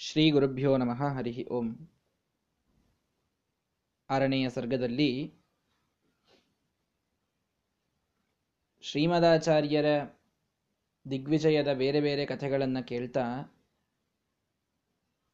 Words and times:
ಶ್ರೀ 0.00 0.30
ಗುರುಭ್ಯೋ 0.30 0.76
ನಮಃ, 0.76 1.02
ಹರಿ 1.16 1.46
ಓಂ. 1.50 1.88
ಆರನೆಯ 4.10 4.48
ಸರ್ಗದಲ್ಲಿ 4.48 5.34
ಶ್ರೀಮದಾಚಾರ್ಯರ 8.80 9.84
ದಿಗ್ವಿಜಯದ 11.10 11.72
ಬೇರೆ 11.72 12.00
ಬೇರೆ 12.00 12.26
ಕಥೆಗಳನ್ನು 12.26 12.86
ಕೇಳ್ತಾ, 12.86 13.54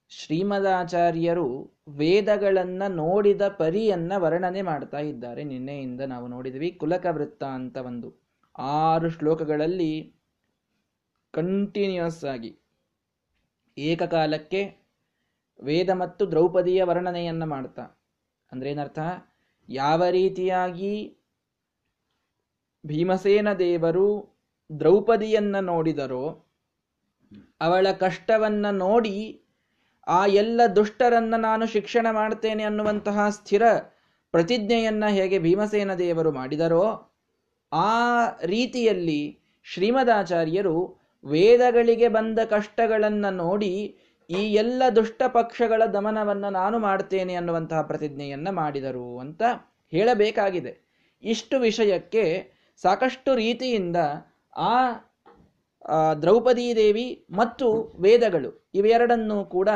ಶ್ರೀಮದಾಚಾರ್ಯರು 0.08 1.78
ವೇದಗಳನ್ನು 1.88 2.94
ನೋಡಿದ 2.94 3.48
ಪರಿಯನ್ನ 3.48 4.12
ವರ್ಣನೆ 4.16 4.62
ಮಾಡ್ತಾ 4.62 4.98
ಇದ್ದಾರೆ. 4.98 5.44
ನಿನ್ನೆಯಿಂದ 5.44 6.00
ನಾವು 6.00 6.28
ನೋಡಿದ್ವಿ 6.28 6.70
ಕುಲಕ 6.70 7.06
ವೃತ್ತ 7.10 7.44
ಅಂತ 7.44 7.76
ಒಂದು 7.76 8.10
ಆರು 8.58 9.10
ಶ್ಲೋಕಗಳಲ್ಲಿ 9.10 10.14
ಕಂಟಿನ್ಯೂಸ್ 11.32 12.24
ಆಗಿ 12.24 12.63
ಏಕಕಾಲಕ್ಕೆ 13.78 14.76
ವೇದ 15.62 15.90
ಮತ್ತು 15.90 16.30
ದ್ರೌಪದಿಯ 16.30 16.82
ವರ್ಣನೆಯನ್ನು 16.82 17.46
ಮಾಡ್ತಾ. 17.46 17.82
ಅಂದ್ರೆ 18.52 18.70
ಏನರ್ಥ? 18.70 18.98
ಯಾವ 19.68 20.04
ರೀತಿಯಾಗಿ 20.08 21.18
ಭೀಮಸೇನ 22.86 23.52
ದೇವರು 23.52 24.34
ದ್ರೌಪದಿಯನ್ನು 24.78 25.60
ನೋಡಿದರೋ, 25.60 26.46
ಅವಳ 27.60 27.86
ಕಷ್ಟವನ್ನು 27.92 28.70
ನೋಡಿ 28.70 29.40
ಆ 30.06 30.26
ಎಲ್ಲ 30.26 30.60
ದುಷ್ಟರನ್ನ 30.76 31.34
ನಾನು 31.36 31.66
ಶಿಕ್ಷಣ 31.66 32.06
ಮಾಡ್ತೇನೆ 32.10 32.62
ಅನ್ನುವಂತಹ 32.62 33.28
ಸ್ಥಿರ 33.28 33.62
ಪ್ರತಿಜ್ಞೆಯನ್ನ 34.30 35.06
ಹೇಗೆ 35.06 35.38
ಭೀಮಸೇನ 35.38 35.94
ದೇವರು 35.94 36.32
ಮಾಡಿದರೋ, 36.32 37.12
ಆ 37.72 37.92
ರೀತಿಯಲ್ಲಿ 38.42 39.38
ಶ್ರೀಮದಾಚಾರ್ಯರು 39.62 41.03
ವೇದಗಳಿಗೆ 41.24 42.08
ಬಂದ 42.08 42.38
ಕಷ್ಟಗಳನ್ನು 42.38 43.30
ನೋಡಿ 43.30 43.98
ಈ 44.30 44.54
ಎಲ್ಲ 44.54 44.82
ದುಷ್ಟ 44.96 45.22
ಪಕ್ಷಗಳ 45.28 45.82
ದಮನವನ್ನು 45.86 46.50
ನಾನು 46.50 46.78
ಮಾಡ್ತೇನೆ 46.78 47.34
ಅನ್ನುವಂತಹ 47.34 47.82
ಪ್ರತಿಜ್ಞೆಯನ್ನು 47.82 48.54
ಮಾಡಿದರು 48.54 49.18
ಅಂತ 49.18 49.42
ಹೇಳಬೇಕಾಗಿದೆ. 49.90 50.84
ಇಷ್ಟು 51.22 51.60
ವಿಷಯಕ್ಕೆ 51.60 52.52
ಸಾಕಷ್ಟು 52.82 53.34
ರೀತಿಯಿಂದ 53.34 53.96
ಆ 54.56 54.92
ದ್ರೌಪದೀ 56.22 56.74
ದೇವಿ 56.74 57.26
ಮತ್ತು 57.30 57.96
ವೇದಗಳು 58.00 58.70
ಇವೆರಡನ್ನೂ 58.74 59.44
ಕೂಡ 59.44 59.68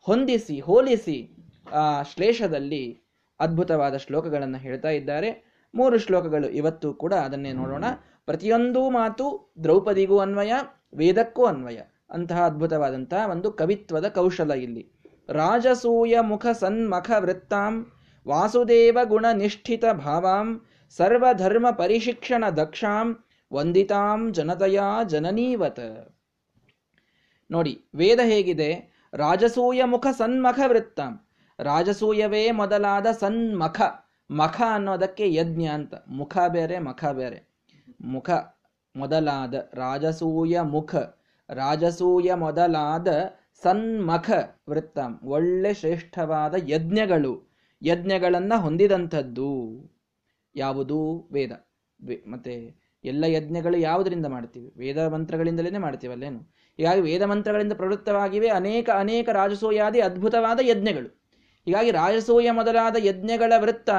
ಹೊಂದಿಸಿ, 0.00 0.60
ಹೋಲಿಸಿ, 0.60 1.30
ಆ, 1.72 2.02
ಶ್ಲೇಷದಲ್ಲಿ 2.02 3.00
ಅದ್ಭುತವಾದ 3.40 3.96
ಶ್ಲೋಕಗಳನ್ನು 3.96 4.58
ಹೇಳ್ತಾ 4.58 4.88
ಇದ್ದಾರೆ. 4.88 5.46
ಮೂರು 5.74 5.98
ಶ್ಲೋಕಗಳು 5.98 6.48
ಇವತ್ತು 6.48 6.94
ಕೂಡ 6.94 7.14
ಅದನ್ನೇ 7.14 7.52
ನೋಡೋಣ. 7.52 7.84
ಪ್ರತಿಯೊಂದು 8.26 8.90
ಮಾತು 8.90 9.52
ದ್ರೌಪದಿಗೂ 9.62 10.18
ಅನ್ವಯ, 10.18 10.52
ವೇದಕ್ಕೂ 10.94 11.44
ಅನ್ವಯ. 11.44 11.80
ಅಂತಹ 12.10 12.44
ಅದ್ಭುತವಾದಂತಹ 12.44 13.30
ಒಂದು 13.30 13.52
ಕವಿತ್ವದ 13.52 14.08
ಕೌಶಲ 14.08 14.52
ಇಲ್ಲಿ. 14.52 14.92
ರಾಜಸೂಯ 15.28 16.20
ಮುಖ 16.20 16.46
ಸನ್ಮಖ 16.52 17.10
ವೃತ್ತಾಂ, 17.18 17.92
ವಾಸುದೇವ 18.28 18.98
ಗುಣ 19.04 19.26
ನಿಷ್ಠಿತ 19.32 19.84
ಭಾವಾಂ 19.92 20.66
ಸರ್ವಧರ್ಮ 20.90 21.70
ಪರಿಶಿಕ್ಷಣ 21.70 22.44
ದಕ್ಷಾಂ, 22.56 23.24
ವಂದಿತಾಂ 23.52 24.32
ಜನತಯಾ 24.32 25.02
ಜನನೀವತ. 25.04 25.80
ನೋಡಿ, 27.50 27.84
ವೇದ 27.94 28.20
ಹೇಗಿದೆ? 28.24 28.96
ರಾಜಸೂಯ 29.14 29.84
ಮುಖ 29.84 30.06
ಸನ್ಮಖ 30.18 30.60
ವೃತ್ತಾಂ. 30.66 31.20
ರಾಜಸೂಯವೇ 31.60 32.50
ಮೊದಲಾದ 32.50 33.06
ಸನ್ಮಖ. 33.20 33.80
ಮಖ 34.30 34.62
ಅನ್ನೋದಕ್ಕೆ 34.74 35.34
ಯಜ್ಞ 35.34 35.66
ಅಂತ. 35.66 35.94
ಮುಖ 36.08 36.38
ಬೇರೆ, 36.48 36.78
ಮಖ 36.78 37.04
ಬೇರೆ. 37.04 37.55
ಮುಖ 38.00 38.30
ಮೊದಲಾದ 38.96 39.54
ರಾಜಸೂಯ 39.74 40.60
ಮುಖ, 40.60 40.94
ರಾಜಸೂಯ 41.50 42.34
ಮೊದಲಾದ 42.34 43.08
ಸನ್ಮಖ 43.62 44.30
ವೃತ್ತ, 44.70 44.98
ಒಳ್ಳೆ 45.24 45.74
ಶ್ರೇಷ್ಠವಾದ 45.74 46.54
ಯಜ್ಞಗಳು, 46.68 47.50
ಯಜ್ಞಗಳನ್ನ 47.82 48.52
ಹೊಂದಿದಂಥದ್ದು. 48.56 49.80
ಯಾವುದು? 50.54 51.28
ವೇದ. 51.32 51.52
ಮತ್ತೆ 52.26 52.86
ಎಲ್ಲ 53.04 53.24
ಯಜ್ಞಗಳು 53.24 53.76
ಯಾವುದರಿಂದ 53.76 54.26
ಮಾಡ್ತೀವಿ? 54.26 54.72
ವೇದ 54.76 55.06
ಮಂತ್ರಗಳಿಂದಲೇ 55.06 55.78
ಮಾಡ್ತೀವಲ್ಲೇನು 55.78 56.38
ಹೀಗಾಗಿ 56.76 57.00
ವೇದ 57.00 57.22
ಮಂತ್ರಗಳಿಂದ 57.22 57.72
ಪ್ರವೃತ್ತವಾಗಿವೆ 57.72 58.48
ಅನೇಕ 58.48 58.90
ಅನೇಕ 58.90 59.28
ರಾಜಸೂಯಾದಿ 59.28 60.00
ಅದ್ಭುತವಾದ 60.00 60.60
ಯಜ್ಞಗಳು. 60.62 61.20
ಹೀಗಾಗಿ 61.64 61.90
ರಾಜಸೂಯ 61.90 62.50
ಮೊದಲಾದ 62.50 62.96
ಯಜ್ಞಗಳ 62.98 63.52
ವೃತ್ತ 63.56 63.90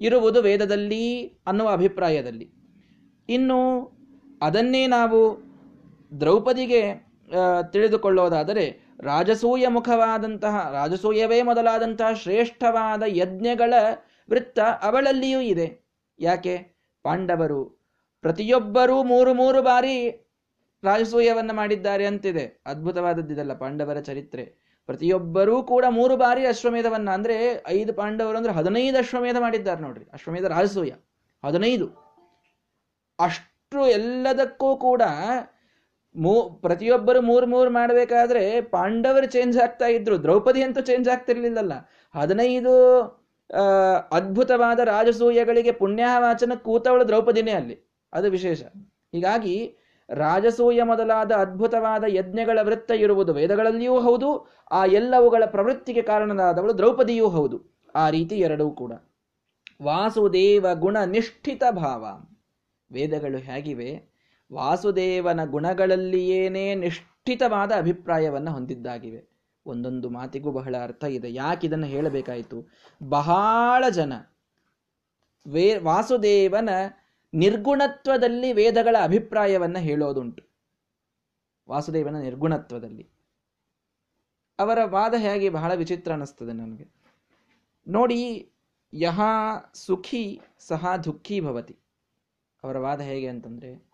ಇರುವುದು 0.00 0.42
ವೇದದಲ್ಲಿ 0.42 1.26
ಅನ್ನುವ 1.46 1.68
ಅಭಿಪ್ರಾಯದಲ್ಲಿ. 1.68 2.59
ಇನ್ನು 3.30 3.58
ಅದನ್ನೇ 4.42 4.86
ನಾವು 4.86 5.18
ದ್ರೌಪದಿಗೆ 6.20 6.82
ತಿಳಿದುಕೊಳ್ಳೋದಾದರೆ 7.72 8.64
ರಾಜಸೂಯ 9.00 9.66
ಮುಖವಾದಂತಹ, 9.68 10.54
ರಾಜಸೂಯವೇ 10.72 11.42
ಮೊದಲಾದಂತಹ 11.42 12.10
ಶ್ರೇಷ್ಠವಾದ 12.12 13.02
ಯಜ್ಞಗಳ 13.20 13.74
ವೃತ್ತ 14.30 14.58
ಅವಳಲ್ಲಿಯೂ 14.82 15.40
ಇದೆ. 15.52 15.68
ಯಾಕೆ? 16.18 16.54
ಪಾಂಡವರು 17.04 17.60
ಪ್ರತಿಯೊಬ್ಬರೂ 18.24 18.96
ಮೂರು 19.02 19.30
ಮೂರು 19.34 19.60
ಬಾರಿ 19.62 19.94
ರಾಜಸೂಯವನ್ನು 20.82 21.54
ಮಾಡಿದ್ದಾರೆ 21.54 22.04
ಅಂತಿದೆ. 22.06 22.44
ಅದ್ಭುತವಾದದ್ದಿದಲ್ಲ 22.66 23.52
ಪಾಂಡವರ 23.52 24.00
ಚರಿತ್ರೆ. 24.00 24.44
ಪ್ರತಿಯೊಬ್ಬರೂ 24.88 25.56
ಕೂಡ 25.62 25.84
ಮೂರು 25.90 26.14
ಬಾರಿ 26.16 26.42
ಅಶ್ವಮೇಧವನ್ನ, 26.46 27.08
ಅಂದ್ರೆ 27.10 27.36
ಐದು 27.68 27.92
ಪಾಂಡವರು 27.92 28.36
ಅಂದ್ರೆ 28.36 28.52
ಹದಿನೈದು 28.52 28.98
ಅಶ್ವಮೇಧ 28.98 29.36
ಮಾಡಿದ್ದಾರೆ 29.40 29.80
ನೋಡ್ರಿ. 29.80 30.06
ಅಶ್ವಮೇಧ 30.12 30.46
ರಾಜಸೂಯ, 30.46 30.92
ಹದಿನೈದು. 31.44 31.88
ಅಷ್ಟು 33.20 33.86
ಎಲ್ಲದಕ್ಕೂ 33.86 34.76
ಕೂಡ 34.76 35.02
ಮೂ, 36.14 36.34
ಪ್ರತಿಯೊಬ್ಬರು 36.62 37.20
ಮೂರು 37.20 37.46
ಮೂರು 37.46 37.70
ಮಾಡಬೇಕಾದ್ರೆ 37.70 38.60
ಪಾಂಡವರು 38.60 39.26
ಚೇಂಜ್ 39.26 39.58
ಆಗ್ತಾ 39.58 39.86
ಇದ್ರು, 39.86 40.22
ದ್ರೌಪದಿ 40.22 40.62
ಅಂತೂ 40.62 40.80
ಚೇಂಜ್ 40.80 41.08
ಆಗ್ತಿರ್ಲಿಲ್ಲಲ್ಲ. 41.08 41.72
ಹದಿನೈದು 42.14 42.74
ಅದ್ಭುತವಾದ 44.12 44.78
ರಾಜಸೂಯಗಳಿಗೆ 44.78 45.72
ಪುಣ್ಯವಾಚನ 45.72 46.52
ಕೂತವಳು 46.54 47.08
ದ್ರೌಪದಿನೇ 47.08 47.50
ಅಲ್ಲಿ. 47.50 47.76
ಅದು 48.12 48.30
ವಿಶೇಷ. 48.30 48.62
ಹೀಗಾಗಿ 49.12 49.76
ರಾಜಸೂಯ 50.08 50.82
ಮೊದಲಾದ 50.82 51.32
ಅದ್ಭುತವಾದ 51.32 52.04
ಯಜ್ಞಗಳ 52.08 52.58
ವೃತ್ತ 52.62 52.90
ಇರುವುದು 52.90 53.34
ವೇದಗಳಲ್ಲಿಯೂ 53.34 54.00
ಹೌದು, 54.00 54.48
ಆ 54.70 54.84
ಎಲ್ಲವುಗಳ 54.84 55.44
ಪ್ರವೃತ್ತಿಗೆ 55.46 56.02
ಕಾರಣನಾದವಳು 56.02 56.78
ದ್ರೌಪದಿಯೂ 56.78 57.28
ಹೌದು. 57.28 57.58
ಆ 57.94 58.10
ರೀತಿ 58.10 58.36
ಎರಡೂ 58.36 58.70
ಕೂಡ. 58.70 58.92
ವಾಸುದೇವ 59.82 60.66
ಗುಣ 60.74 60.96
ನಿಷ್ಠಿತ 61.06 61.62
ಭಾವ. 61.70 62.04
ವೇದಗಳು 62.92 63.38
ಹೇಗಿವೆ? 63.38 64.10
ವಾಸುದೇವನ 64.52 65.44
ಗುಣಗಳಲ್ಲಿಯೇನೇ 65.44 66.74
ನಿಷ್ಠಿತವಾದ 66.74 67.72
ಅಭಿಪ್ರಾಯವನ್ನು 67.72 68.50
ಹೊಂದಿದ್ದಾಗಿವೆ. 68.50 69.30
ಒಂದೊಂದು 69.66 70.10
ಮಾತಿಗೂ 70.10 70.52
ಬಹಳ 70.52 70.76
ಅರ್ಥ 70.82 71.04
ಇದೆ. 71.04 71.34
ಯಾಕೆ 71.34 71.66
ಇದನ್ನು 71.66 71.86
ಹೇಳಬೇಕಾಯಿತು? 71.86 72.68
ಬಹಳ 73.08 73.84
ಜನ 73.90 74.12
ವೇ, 75.48 75.78
ವಾಸುದೇವನ 75.78 76.68
ನಿರ್ಗುಣತ್ವದಲ್ಲಿ 77.34 78.52
ವೇದಗಳ 78.52 78.96
ಅಭಿಪ್ರಾಯವನ್ನು 79.02 79.78
ಹೇಳೋದುಂಟು. 79.78 80.42
ವಾಸುದೇವನ 81.70 82.16
ನಿರ್ಗುಣತ್ವದಲ್ಲಿ. 82.16 83.10
ಅವರ 84.58 84.78
ವಾದ 84.84 85.14
ಹೇಗೆ 85.18 85.50
ಬಹಳ 85.50 85.74
ವಿಚಿತ್ರ 85.74 86.12
ಅನ್ನಿಸ್ತದೆ 86.12 86.52
ನನಗೆ. 86.52 86.86
ನೋಡಿ, 87.88 88.52
ಯಹ 88.94 89.20
ಸುಖಿ 89.74 90.40
ಸಹ 90.58 90.96
ದುಃಖಿ 90.96 91.40
ಭವತಿ. 91.40 91.79
ಅವರ 92.64 92.78
ವಾದ 92.78 93.00
ಹೇಗೆ 93.00 93.28
ಅಂತಂದ್ರೆ, 93.28 93.90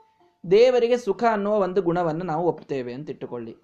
ದೇವರಿಗೆ 0.50 0.96
ಸುಖ 0.96 1.24
ಅನ್ನೋ 1.32 1.52
ಒಂದು 1.52 1.82
ಗುಣವನ್ನು 1.82 2.24
ನಾವು 2.24 2.48
ಒಪ್ತೇವೆ 2.48 2.92
ಅಂತ 2.92 3.10
ಇಟ್ಟುಕೊಳ್ಳಿ. 3.10 3.56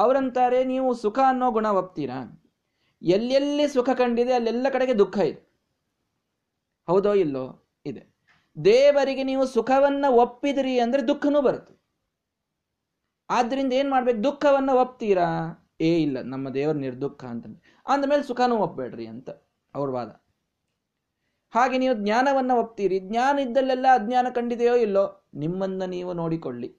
ಅವರಂತಾರೆ, 0.00 0.64
ನೀವು 0.64 0.94
ಸುಖ 0.94 1.18
ಅನ್ನೋ 1.28 1.50
ಗುಣ 1.50 1.66
ಒಪ್ತೀರಾ? 1.66 2.44
ಎಲ್ಲೆಲ್ಲಿ 3.02 3.68
ಸುಖ 3.68 3.90
ಕಂಡಿದೆ, 3.90 4.32
ಅಲ್ಲೆಲ್ಲ 4.32 4.66
ಕಡೆಗೆ 4.72 4.98
ದುಃಖ 4.98 5.18
ಇದೆ. 5.18 5.50
ಹೌದೋ 6.86 7.14
ಇಲ್ಲೋ? 7.14 7.72
ಇದೆ. 7.86 8.06
ದೇವರಿಗೆ 8.64 9.22
ನೀವು 9.22 9.46
ಸುಖವನ್ನ 9.46 10.04
ಒಪ್ಪಿದಿರಿ 10.08 10.78
ಅಂದ್ರೆ 10.78 11.08
ದುಃಖನೂ 11.08 11.42
ಬರುತ್ತೆ. 11.42 11.74
ಆದ್ರಿಂದ 13.30 13.72
ಏನ್ 13.72 13.90
ಮಾಡ್ಬೇಕು? 13.90 14.24
ದುಃಖವನ್ನ 14.24 14.70
ಒಪ್ತೀರಾ? 14.72 15.26
ಏ 15.80 16.02
ಇಲ್ಲ, 16.02 16.20
ನಮ್ಮ 16.22 16.50
ದೇವರು 16.50 16.78
ನಿರ್ದುಃಖ 16.78 17.24
ಅಂತಂದ್ರೆ, 17.24 17.80
ಅಂದಮೇಲೆ 17.86 18.22
ಸುಖನೂ 18.22 18.56
ಒಪ್ಪಬೇಡ್ರಿ 18.56 19.06
ಅಂತ 19.06 19.30
ಅವ್ರ 19.74 19.90
ವಾದ. 19.90 20.24
ಹಾಗೆ 21.50 21.78
ನೀವು 21.78 21.94
ಜ್ಞಾನವನ್ನು 21.94 22.56
ಒಪ್ತೀರಿ. 22.56 22.98
ಜ್ಞಾನ 22.98 23.38
ಇದ್ದಲ್ಲೆಲ್ಲ 23.38 23.86
ಅಜ್ಞಾನ 23.92 24.26
ಕಂಡಿದೆಯೋ 24.34 24.74
ಇಲ್ಲೋ, 24.74 25.28
ನಿಮ್ಮನ್ನು 25.34 25.86
ನೀವು 25.86 26.12
ನೋಡಿಕೊಳ್ಳಿ 26.12 26.76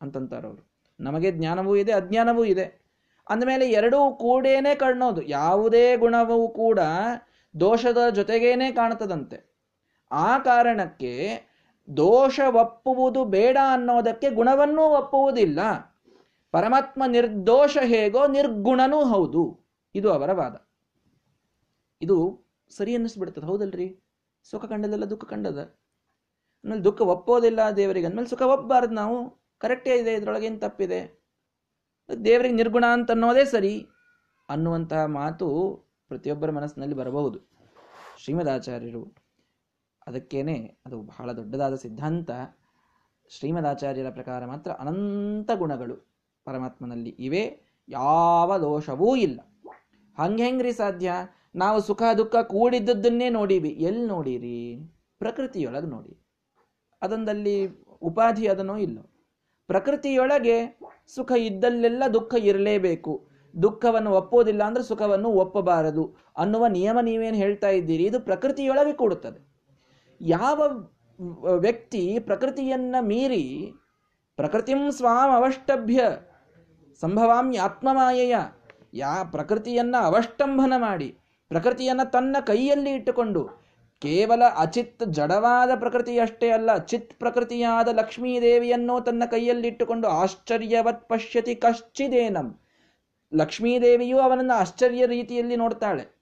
ಅಂತಂತಾರವರು. 0.00 0.70
ನಮಗೆ 1.00 1.32
ಜ್ಞಾನವೂ 1.32 1.76
ಇದೆ, 1.76 1.92
ಅಜ್ಞಾನವೂ 1.92 2.44
ಇದೆ. 2.44 2.88
ಅಂದಮೇಲೆ 3.28 3.70
ಎರಡೂ 3.70 4.14
ಕೂಡೇನೆ 4.14 4.74
ಕಾಣೋದು 4.74 5.22
ಯಾವುದೇ 5.22 5.96
ಗುಣವೂ 5.96 6.48
ಕೂಡ 6.48 6.78
ದೋಷದ 7.60 8.08
ಜೊತೆಗೇನೆ 8.08 8.72
ಕಾಣ್ತದಂತೆ. 8.72 9.48
ಆ 10.12 10.38
ಕಾರಣಕ್ಕೆ 10.38 11.40
ದೋಷ 11.96 12.40
ಒಪ್ಪುವುದು 12.54 13.24
ಬೇಡ 13.24 13.58
ಅನ್ನೋದಕ್ಕೆ 13.72 14.30
ಗುಣವನ್ನೂ 14.30 14.82
ಒಪ್ಪುವುದಿಲ್ಲ. 14.82 15.60
ಪರಮಾತ್ಮ 16.52 17.02
ನಿರ್ದೋಷ 17.06 17.78
ಹೇಗೋ 17.84 18.26
ನಿರ್ಗುಣನೂ 18.26 19.04
ಹೌದು. 19.04 19.60
ಇದು 19.94 20.12
ಅವರ 20.12 20.32
ವಾದ. 20.32 20.68
ಇದು 22.02 22.46
ಸರಿ 22.70 22.94
ಅನ್ನಿಸ್ಬಿಡ್ತದೆ, 22.94 23.46
ಹೌದಲ್ರಿ? 23.46 24.07
ಸುಖ 24.50 24.64
ಕಂಡದಲ್ಲ 24.64 25.04
ದುಃಖ 25.04 25.24
ಕಂಡದ? 25.24 25.74
ಆಮೇಲೆ 26.64 26.84
ದುಃಖ 26.84 27.00
ಒಪ್ಪೋದಿಲ್ಲ 27.00 27.60
ದೇವರಿಗೆ. 27.76 28.06
ಅಂದ್ಮೇಲೆ 28.06 28.28
ಸುಖ 28.28 28.42
ಒಪ್ಪಬಾರ್ದು 28.42 28.94
ನಾವು. 28.94 29.44
ಕರೆಕ್ಟೇ 29.58 29.96
ಇದೆ 29.96 30.14
ಇದ್ರೊಳಗೇನು 30.14 30.58
ತಪ್ಪಿದೆ? 30.58 31.22
ದೇವರಿಗೆ 32.24 32.54
ನಿರ್ಗುಣ 32.54 32.84
ಅಂತ 32.92 33.10
ಅನ್ನೋದೇ 33.10 33.44
ಸರಿ. 33.44 33.86
ಅನ್ನುವಂತಹ 34.48 35.04
ಮಾತು 35.04 35.48
ಪ್ರತಿಯೊಬ್ಬರ 36.08 36.50
ಮನಸ್ಸಿನಲ್ಲಿ 36.50 36.96
ಬರಬಹುದು. 36.96 37.40
ಶ್ರೀಮದಾಚಾರ್ಯರು 38.18 39.14
ಅದಕ್ಕೇನೆ 40.06 40.78
ಅದು 40.86 41.02
ಬಹಳ 41.02 41.32
ದೊಡ್ಡದಾದ 41.32 41.74
ಸಿದ್ಧಾಂತ. 41.74 42.30
ಶ್ರೀಮದಾಚಾರ್ಯರ 43.28 44.10
ಪ್ರಕಾರ 44.10 44.44
ಮಾತ್ರ 44.44 44.70
ಅನಂತ 44.70 45.50
ಗುಣಗಳು 45.54 45.96
ಪರಮಾತ್ಮನಲ್ಲಿ 46.44 47.10
ಇವೆ. 47.10 47.60
ಯಾವ 47.88 48.58
ದೋಷವೂ 48.58 49.16
ಇಲ್ಲ. 49.16 49.40
ಹಂಗೆ 50.18 50.44
ಹೆಂಗ್ರಿ 50.44 50.72
ಸಾಧ್ಯ? 50.72 51.12
ನಾವು 51.58 51.78
ಸುಖ 51.80 52.02
ದುಃಖ 52.18 52.36
ಕೂಡಿದ್ದದ್ದನ್ನೇ 52.42 53.28
ನೋಡೀವಿ. 53.28 53.68
ಎಲ್ಲಿ 53.68 54.06
ನೋಡಿರಿ? 54.06 54.58
ಪ್ರಕೃತಿಯೊಳಗೆ 55.18 55.86
ನೋಡಿ 55.86 56.12
ಅದೊಂದಲ್ಲಿ 57.02 57.54
ಉಪಾಧಿ 58.02 58.46
ಅದನ್ನೋ 58.46 58.76
ಇಲ್ಲ. 58.76 58.98
ಪ್ರಕೃತಿಯೊಳಗೆ 59.68 60.56
ಸುಖ 61.14 61.32
ಇದ್ದಲ್ಲೆಲ್ಲ 61.38 62.02
ದುಃಖ 62.14 62.34
ಇರಲೇಬೇಕು. 62.40 63.12
ದುಃಖವನ್ನು 63.62 64.10
ಒಪ್ಪೋದಿಲ್ಲ 64.10 64.62
ಅಂದ್ರೆ 64.62 64.84
ಸುಖವನ್ನು 64.84 65.28
ಒಪ್ಪಬಾರದು. 65.28 66.04
ಅನ್ನುವ 66.36 66.66
ನಿಯಮ 66.66 66.98
ನೀವೇನು 67.00 67.36
ಹೇಳ್ತಾ 67.36 67.68
ಇದ್ದೀರಿ? 67.68 68.04
ಇದು 68.04 68.20
ಪ್ರಕೃತಿಯೊಳಗೆ 68.20 68.92
ಕೂಡುತ್ತದೆ. 68.92 69.40
ಯಾವ 70.20 70.60
ವ್ಯಕ್ತಿ 71.58 72.18
ಪ್ರಕೃತಿಯನ್ನ 72.18 72.96
ಮೀರಿ 73.00 73.44
ಪ್ರಕೃತಿಂ 74.38 74.90
ಸ್ವಾಂ 74.90 75.30
ಅವಷ್ಟಭ್ಯ 75.34 76.00
ಸಂಭವಾಮ್ಯ 77.00 77.58
ಆತ್ಮಮಾಯೆಯ 77.58 78.36
ಯಾ 78.94 79.24
ಪ್ರಕೃತಿಯನ್ನ 79.24 79.96
ಅವಷ್ಟಂಭನ 80.02 80.72
ಮಾಡಿ 80.76 81.08
ಪ್ರಕೃತಿಯನ್ನ 81.48 82.02
ತನ್ನ 82.02 82.36
ಕೈಯಲ್ಲಿ 82.46 82.90
ಇಟ್ಟುಕೊಂಡು 82.90 83.68
ಕೇವಲ 83.98 84.42
ಅಚಿತ್ 84.56 85.04
ಜಡವಾದ 85.04 85.70
ಪ್ರಕೃತಿಯಷ್ಟೇ 85.78 86.50
ಅಲ್ಲ, 86.50 86.76
ಚಿತ್ 86.76 87.14
ಪ್ರಕೃತಿಯಾದ 87.14 87.88
ಲಕ್ಷ್ಮೀದೇವಿಯನ್ನು 87.88 89.00
ತನ್ನ 89.00 89.22
ಕೈಯಲ್ಲಿಟ್ಟುಕೊಂಡು 89.30 90.08
ಆಶ್ಚರ್ಯವತ್ 90.08 91.08
ಪಶ್ಯತಿ 91.08 91.54
ಕಶ್ಚಿದೇನಂ. 91.54 92.60
ಲಕ್ಷ್ಮೀದೇವಿಯು 93.34 94.18
ಅವನನ್ನು 94.18 94.54
ಆಶ್ಚರ್ಯ 94.54 95.06
ರೀತಿಯಲ್ಲಿ 95.06 95.56
ನೋಡ್ತಾಳೆ. 95.56 96.18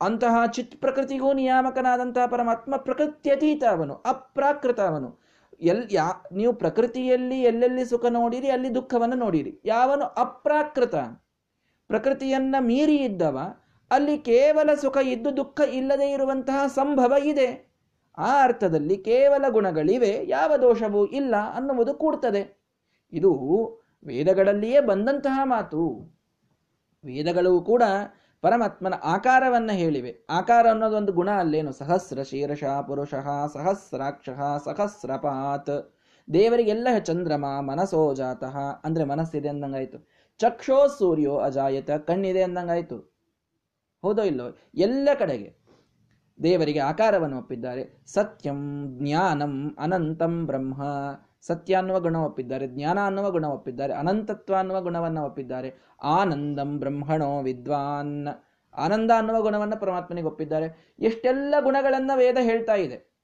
ಅಂತಹ 0.00 0.46
ಚಿತ್ 0.46 0.80
ಪ್ರಕೃತಿಗೂ 0.80 1.32
ನಿಯಾಮಕನಾದಂತಹ 1.32 2.26
ಪರಮಾತ್ಮ 2.26 2.76
ಪ್ರಕೃತ್ಯತೀತ 2.76 3.64
ಅವನು, 3.64 3.94
ಅಪ್ರಾಕೃತ 3.94 4.80
ಅವನು. 4.80 5.20
ಎಲ್ 5.60 5.88
ಯಾ, 5.90 6.04
ನೀವು 6.32 6.52
ಪ್ರಕೃತಿಯಲ್ಲಿ 6.52 7.42
ಎಲ್ಲೆಲ್ಲಿ 7.42 7.84
ಸುಖ 7.84 8.06
ನೋಡಿರಿ, 8.06 8.50
ಅಲ್ಲಿ 8.50 8.74
ದುಃಖವನ್ನು 8.74 9.16
ನೋಡಿರಿ. 9.16 9.60
ಯಾವನು 9.64 10.04
ಅಪ್ರಾಕೃತ? 10.04 10.94
ಪ್ರಕೃತಿಯನ್ನ 11.88 12.56
ಮೀರಿ 12.60 12.96
ಇದ್ದವ 12.96 13.59
ಅಲ್ಲಿ 13.90 14.18
ಕೇವಲ 14.18 14.74
ಸುಖ 14.74 14.96
ಇದ್ದು 15.02 15.36
ದುಃಖ 15.36 15.60
ಇಲ್ಲದೆ 15.60 16.10
ಇರುವಂತಹ 16.10 16.66
ಸಂಭವ 16.66 17.12
ಇದೆ. 17.24 17.70
ಆ 18.18 18.42
ಅರ್ಥದಲ್ಲಿ 18.42 18.96
ಕೇವಲ 18.96 19.44
ಗುಣಗಳಿವೆ, 19.48 20.24
ಯಾವ 20.28 20.56
ದೋಷವೂ 20.56 21.06
ಇಲ್ಲ 21.06 21.34
ಅನ್ನುವುದು 21.54 21.94
ಕೂಡ್ತದೆ. 21.94 22.60
ಇದು 23.12 23.34
ವೇದಗಳಲ್ಲಿಯೇ 24.04 24.80
ಬಂದಂತಹ 24.80 25.40
ಮಾತು. 25.44 26.14
ವೇದಗಳು 27.04 27.60
ಕೂಡ 27.60 27.82
ಪರಮಾತ್ಮನ 28.40 28.94
ಆಕಾರವನ್ನು 29.02 29.76
ಹೇಳಿವೆ. 29.76 30.26
ಆಕಾರ 30.30 30.66
ಅನ್ನೋದೊಂದು 30.70 31.12
ಗುಣ 31.12 31.30
ಅಲ್ಲೇನು? 31.30 31.72
ಸಹಸ್ರ 31.72 32.22
ಶೀರ್ಷ 32.22 32.64
ಪುರುಷ, 32.64 33.14
ಸಹಸ್ರಾಕ್ಷ, 33.52 34.28
ಸಹಸ್ರಪಾತ್. 34.64 35.94
ದೇವರಿಗೆಲ್ಲ 36.32 36.88
ಚಂದ್ರಮ, 36.98 37.44
ಮನಸೋ 37.60 38.14
ಜಾತಃ. 38.14 38.56
ಅಂದ್ರೆ 38.84 39.04
ಮನಸ್ಸಿದೆ 39.04 39.48
ಅಂದಂಗಾಯ್ತು. 39.48 40.08
ಚಕ್ಷೋ 40.38 40.86
ಸೂರ್ಯೋ 40.86 41.36
ಅಜಾಯತ, 41.36 41.90
ಕಣ್ಣಿದೆ 41.90 42.42
ಅಂದಂಗಾಯ್ತು. 42.42 43.09
ಹೌದೋ 44.02 44.22
ಇಲ್ಲೋ 44.22 44.56
ಎಲ್ಲ 44.74 45.08
ಕಡೆಗೆ 45.18 45.60
ದೇವರಿಗೆ 46.42 46.78
ಆಕಾರವನ್ನು 46.78 47.38
ಒಪ್ಪಿದ್ದಾರೆ. 47.38 48.02
ಸತ್ಯಂ 48.06 48.84
ಜ್ಞಾನಂ 48.98 49.76
ಅನಂತಂ 49.78 50.46
ಬ್ರಹ್ಮ. 50.46 50.82
ಸತ್ಯ 51.40 51.74
ಅನ್ನುವ 51.74 52.00
ಗುಣ 52.00 52.16
ಒಪ್ಪಿದ್ದಾರೆ, 52.16 52.66
ಜ್ಞಾನ 52.66 52.98
ಅನ್ನುವ 53.06 53.30
ಗುಣ 53.30 53.46
ಒಪ್ಪಿದ್ದಾರೆ, 53.46 53.92
ಅನಂತತ್ವ 53.94 54.54
ಅನ್ನುವ 54.54 54.80
ಗುಣವನ್ನು 54.80 55.24
ಒಪ್ಪಿದ್ದಾರೆ. 55.24 55.74
ಆನಂದಂ 56.02 56.78
ಬ್ರಹ್ಮಣೋ 56.78 57.42
ವಿದ್ವಾನ್. 57.42 58.28
ಆನಂದ 58.76 59.10
ಅನ್ನುವ 59.16 59.42
ಗುಣವನ್ನು 59.42 59.80
ಪರಮಾತ್ಮನಿಗೆ 59.80 60.26
ಒಪ್ಪಿದ್ದಾರೆ. 60.26 60.94
ಎಷ್ಟೆಲ್ಲ 60.98 61.54
ಗುಣಗಳನ್ನು 61.60 62.18
ವೇದ 62.18 62.36
ಹೇಳ್ತಾ 62.40 62.74
ಇದೆ. 62.74 63.14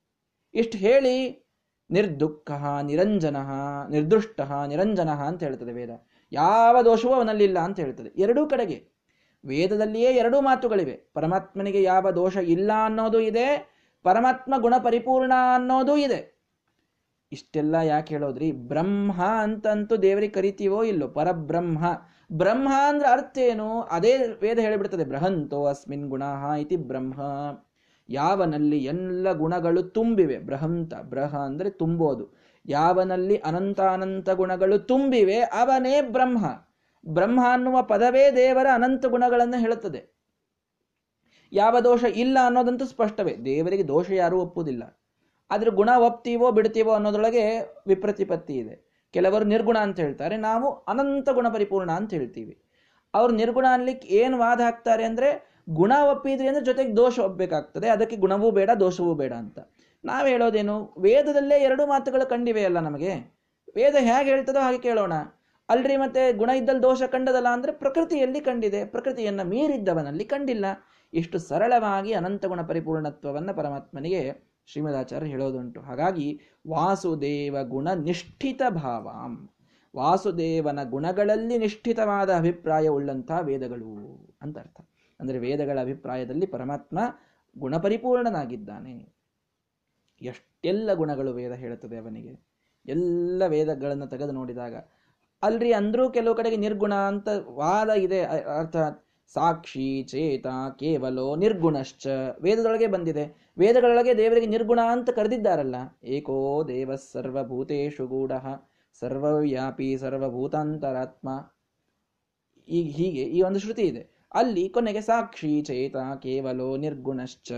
ಇಷ್ಟು 0.55 0.79
ಹೇಳಿ 0.79 1.46
ನಿರ್ದುಃಖ, 1.90 2.50
ನಿರಂಜನ, 2.82 3.37
ನಿರ್ದುಷ್ಟ, 3.90 4.40
ನಿರಂಜನ 4.67 5.08
ಅಂತ 5.08 5.43
ಹೇಳ್ತದೆ 5.43 5.72
ವೇದ. 5.72 5.90
ಯಾವ 6.32 6.82
ದೋಷವೂ 6.84 7.12
ಅವನಲ್ಲಿಲ್ಲ 7.12 7.58
ಅಂತ 7.58 7.81
ಹೇಳ್ತದೆ. 7.81 8.20
ಎರಡೂ 8.20 8.46
ಕಡೆಗೆ 8.46 8.95
ವೇದದಲ್ಲಿಯೇ 9.46 10.10
ಎರಡೂ 10.10 10.40
ಮಾತುಗಳಿವೆ. 10.40 11.10
ಪರಮಾತ್ಮನಿಗೆ 11.14 11.82
ಯಾವ 11.82 12.10
ದೋಷ 12.10 12.37
ಇಲ್ಲ 12.37 12.70
ಅನ್ನೋದು 12.84 13.20
ಇದೆ, 13.20 13.76
ಪರಮಾತ್ಮ 14.02 14.54
ಗುಣ 14.58 14.75
ಪರಿಪೂರ್ಣ 14.84 15.32
ಅನ್ನೋದು 15.54 15.96
ಇದೆ. 15.96 16.37
ಇಷ್ಟೆಲ್ಲ 17.32 17.75
ಯಾಕೆ 17.75 18.14
ಹೇಳೋದ್ರಿ? 18.14 18.52
ಬ್ರಹ್ಮ 18.52 19.22
ಅಂತಂತೂ 19.22 19.96
ದೇವರಿಗೆ 19.96 20.32
ಕರಿತೀವೋ 20.32 20.84
ಇಲ್ಲೋ? 20.84 21.08
ಪರಬ್ರಹ್ಮ. 21.08 21.84
ಬ್ರಹ್ಮ 22.32 22.69
ಅಂದ್ರೆ 22.88 23.08
ಅರ್ಥ 23.08 23.38
ಏನು? 23.38 23.82
ಅದೇ 23.82 24.19
ವೇದ 24.40 24.58
ಹೇಳಿಬಿಡ್ತದೆ, 24.58 25.04
ಬೃಹಂತೋ 25.04 25.66
ಅಸ್ಮಿನ್ 25.66 26.08
ಗುಣ 26.08 26.22
ಇತಿ 26.58 26.76
ಬ್ರಹ್ಮ. 26.76 27.22
ಯಾವನಲ್ಲಿ 28.08 28.78
ಎಲ್ಲ 28.78 29.32
ಗುಣಗಳು 29.32 29.82
ತುಂಬಿವೆ? 29.82 30.38
ಬೃಹಂತ 30.38 30.94
ಬ್ರಹ 30.94 31.37
ಅಂದ್ರೆ 31.37 31.70
ತುಂಬೋದು. 31.70 32.37
ಯಾವನಲ್ಲಿ 32.66 33.37
ಅನಂತಾನಂತ 33.37 33.81
ಅನಂತ 33.81 34.31
ಗುಣಗಳು 34.31 34.78
ತುಂಬಿವೆ? 34.78 35.40
ಅವನೇ 35.40 36.02
ಬ್ರಹ್ಮ. 36.02 36.66
ಬ್ರಹ್ಮ 37.08 37.41
ಅನ್ನುವ 37.53 37.82
ಪದವೇ 37.82 38.31
ದೇವರ 38.31 38.67
ಅನಂತ 38.75 39.06
ಗುಣಗಳನ್ನು 39.06 39.61
ಹೇಳುತ್ತದೆ. 39.61 40.17
ಯಾವ 41.53 41.81
ದೋಷ 41.81 42.05
ಇಲ್ಲ 42.05 42.38
ಅನ್ನೋದಂತೂ 42.47 42.85
ಸ್ಪಷ್ಟವೇ. 42.85 43.37
ದೇವರಿಗೆ 43.44 43.88
ದೋಷ 43.88 44.11
ಯಾರೂ 44.11 44.41
ಒಪ್ಪುವುದಿಲ್ಲ. 44.41 45.00
ಆದರೆ 45.50 45.70
ಗುಣ 45.70 45.88
ಒಪ್ತೀವೋ 45.99 46.53
ಬಿಡ್ತೀವೋ 46.53 46.93
ಅನ್ನೋದ್ರೊಳಗೆ 46.93 47.58
ವಿಪ್ರತಿಪತ್ತಿ 47.87 48.55
ಇದೆ. 48.55 49.06
ಕೆಲವರು 49.12 49.44
ನಿರ್ಗುಣ 49.44 49.79
ಅಂತ 49.79 50.00
ಹೇಳ್ತಾರೆ. 50.00 50.37
ನಾವು 50.37 50.70
ಅನಂತ 50.70 51.31
ಗುಣ 51.31 51.49
ಪರಿಪೂರ್ಣ 51.49 51.91
ಅಂತ 51.91 52.14
ಹೇಳ್ತೀವಿ. 52.14 52.62
ಅವ್ರು 53.14 53.35
ನಿರ್ಗುಣ 53.35 53.67
ಅನ್ಲಿಕ್ಕೆ 53.73 54.08
ಏನು 54.08 54.38
ವಾದ 54.38 54.61
ಹಾಕ್ತಾರೆ 54.61 55.05
ಅಂದ್ರೆ 55.05 55.56
ಗುಣ 55.70 55.93
ಒಪ್ಪಿದ್ರಿ 56.11 56.49
ಅಂದ್ರೆ 56.49 56.64
ಜೊತೆಗೆ 56.64 56.97
ದೋಷ 56.97 57.19
ಒಪ್ಪಬೇಕಾಗ್ತದೆ 57.19 57.88
ಅದಕ್ಕೆ 57.88 58.17
ಗುಣವೂ 58.17 58.50
ಬೇಡ, 58.50 58.70
ದೋಷವೂ 58.81 59.14
ಬೇಡ 59.14 59.32
ಅಂತ. 59.32 59.58
ನಾವು 60.05 60.26
ಹೇಳೋದೇನು? 60.26 60.94
ವೇದದಲ್ಲೇ 60.99 61.58
ಎರಡು 61.58 61.87
ಮಾತುಗಳು 61.87 62.29
ಕಂಡಿವೆಯಲ್ಲ 62.29 62.79
ನಮಗೆ? 62.79 63.14
ವೇದ 63.76 63.94
ಹೇಗೆ 63.94 64.31
ಹೇಳ್ತದೋ 64.31 64.61
ಹಾಗೆ 64.61 64.79
ಕೇಳೋಣ. 64.79 65.12
ಅಲ್ರಿ 65.69 65.97
ಮತ್ತೆ 65.97 66.33
ಗುಣ 66.33 66.51
ಇದ್ದಲ್ಲಿ 66.51 66.83
ದೋಷ 66.83 67.03
ಕಂಡದಲ್ಲ 67.03 67.49
ಅಂದ್ರೆ 67.49 67.73
ಪ್ರಕೃತಿಯಲ್ಲಿ 67.73 68.41
ಕಂಡಿದೆ. 68.41 68.85
ಪ್ರಕೃತಿಯನ್ನ 68.85 69.43
ಮೀರಿದ್ದವನಲ್ಲಿ 69.43 70.25
ಕಂಡಿಲ್ಲ. 70.25 70.65
ಇಷ್ಟು 71.13 71.39
ಸರಳವಾಗಿ 71.39 72.13
ಅನಂತ 72.13 72.47
ಗುಣ 72.47 72.63
ಪರಿಪೂರ್ಣತ್ವವನ್ನ 72.63 73.53
ಪರಮಾತ್ಮನಿಗೆ 73.53 74.35
ಶ್ರೀಮದಾಚಾರ್ಯ 74.67 75.27
ಹೇಳೋದುಂಟು. 75.27 75.81
ಹಾಗಾಗಿ 75.81 76.41
ವಾಸುದೇವ 76.69 77.65
ಗುಣ 77.65 77.93
ನಿಷ್ಠಿತ 77.93 78.63
ಭಾವಾಂ. 78.69 79.51
ವಾಸುದೇವನ 79.97 80.91
ಗುಣಗಳಲ್ಲಿ 80.91 81.59
ನಿಷ್ಠಿತವಾದ 81.59 82.35
ಅಭಿಪ್ರಾಯ 82.35 82.89
ಉಳ್ಳಂತಹ 82.89 83.39
ವೇದಗಳು 83.41 84.19
ಅಂತ 84.43 84.59
ಅರ್ಥ. 84.59 84.81
ಅಂದ್ರೆ 85.21 85.39
ವೇದಗಳ 85.39 85.81
ಅಭಿಪ್ರಾಯದಲ್ಲಿ 85.81 86.46
ಪರಮಾತ್ಮ 86.46 86.99
ಗುಣಪರಿಪೂರ್ಣನಾಗಿದ್ದಾನೆ. 87.58 89.13
ಎಷ್ಟೆಲ್ಲ 90.23 90.93
ಗುಣಗಳು 90.93 91.32
ವೇದ 91.32 91.53
ಹೇಳುತ್ತದೆ 91.53 91.96
ಅವನಿಗೆ. 91.96 92.46
ಎಲ್ಲ 92.87 93.43
ವೇದಗಳನ್ನು 93.46 94.06
ತೆಗೆದು 94.06 94.32
ನೋಡಿದಾಗ 94.32 94.75
ಅಲ್ರಿ 95.43 95.72
ಅಂದ್ರೂ 95.72 96.10
ಕೆಲವು 96.10 96.34
ಕಡೆಗೆ 96.34 96.56
ನಿರ್ಗುಣ 96.56 96.94
ಅಂತ 96.94 97.28
ವಾದ 97.48 97.88
ಇದೆ 97.88 98.20
ಅರ್ಥಾತ್ 98.60 99.00
ಸಾಕ್ಷಿ, 99.32 100.02
ಚೇತ, 100.02 100.46
ಕೇವಲೋ 100.81 101.36
ನಿರ್ಗುಣಶ್ಚ 101.36 102.06
ವೇದದೊಳಗೆ 102.40 102.86
ಬಂದಿದೆ. 102.86 103.24
ವೇದಗಳೊಳಗೆ 103.58 104.19
ದೇವರಿಗೆ 104.19 104.46
ನಿರ್ಗುಣ 104.46 104.81
ಅಂತ 104.81 105.10
ಕರೆದಿದ್ದಾರಲ್ಲ, 105.10 105.76
ಏಕೋ 106.05 106.64
ದೇವ 106.69 106.94
ಸರ್ವಭೂತೇಶು 106.94 108.06
ಗೂಢ, 108.06 108.32
ಸರ್ವವ್ಯಾಪಿ 109.02 109.96
ಸರ್ವಭೂತಾಂತರಾತ್ಮ. 109.98 111.28
ಈಗ 112.69 112.86
ಹೀಗೆ 112.86 113.22
ಈ 113.22 113.43
ಒಂದು 113.43 113.58
ಶ್ರುತಿ 113.58 113.82
ಇದೆ. 113.82 114.02
ಅಲ್ಲಿ 114.34 114.69
ಕೊನೆಗೆ 114.69 115.00
ಸಾಕ್ಷಿ, 115.00 115.62
ಚೇತ, 115.62 115.96
ಕೇವಲೋ 115.96 116.76
ನಿರ್ಗುಣಶ್ಚ 116.76 117.52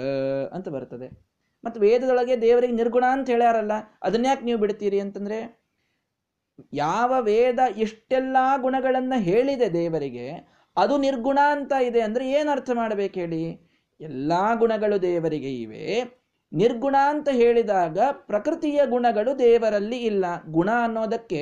ಅಂತ 0.52 0.68
ಬರ್ತದೆ. 0.68 1.08
ಮತ್ತು 1.64 1.80
ವೇದದೊಳಗೆ 1.80 2.40
ದೇವರಿಗೆ 2.40 2.72
ನಿರ್ಗುಣ 2.72 3.04
ಅಂತ 3.08 3.30
ಹೇಳ್ಯಾರಲ್ಲ, 3.30 3.72
ಅದನ್ಯಾಕೆ 4.02 4.44
ನೀವು 4.44 4.58
ಬಿಡ್ತೀರಿ 4.58 5.00
ಅಂತಂದ್ರೆ 5.00 5.38
ಯಾವ 6.72 7.12
ವೇದ 7.20 7.58
ಇಷ್ಟೆಲ್ಲ 7.76 8.36
ಗುಣಗಳನ್ನ 8.56 9.14
ಹೇಳಿದೆ 9.16 9.72
ದೇವರಿಗೆ, 9.72 10.26
ಅದು 10.76 10.98
ನಿರ್ಗುಣ 10.98 11.38
ಅಂತ 11.50 11.72
ಇದೆ 11.82 12.00
ಅಂದ್ರೆ 12.00 12.30
ಏನು 12.30 12.50
ಅರ್ಥ 12.50 12.70
ಮಾಡಬೇಕು 12.74 13.20
ಹೇಳಿ? 13.20 13.42
ಎಲ್ಲಾ 14.00 14.54
ಗುಣಗಳು 14.54 15.02
ದೇವರಿಗೆ 15.02 15.54
ಇವೆ. 15.54 15.84
ನಿರ್ಗುಣ 16.52 16.96
ಅಂತ 17.08 17.28
ಹೇಳಿದಾಗ 17.32 17.98
ಪ್ರಕೃತಿಯ 18.10 18.80
ಗುಣಗಳು 18.86 19.38
ದೇವರಲ್ಲಿ 19.38 19.96
ಇಲ್ಲ. 19.96 20.24
ಗುಣ 20.50 20.70
ಅನ್ನೋದಕ್ಕೆ 20.82 21.40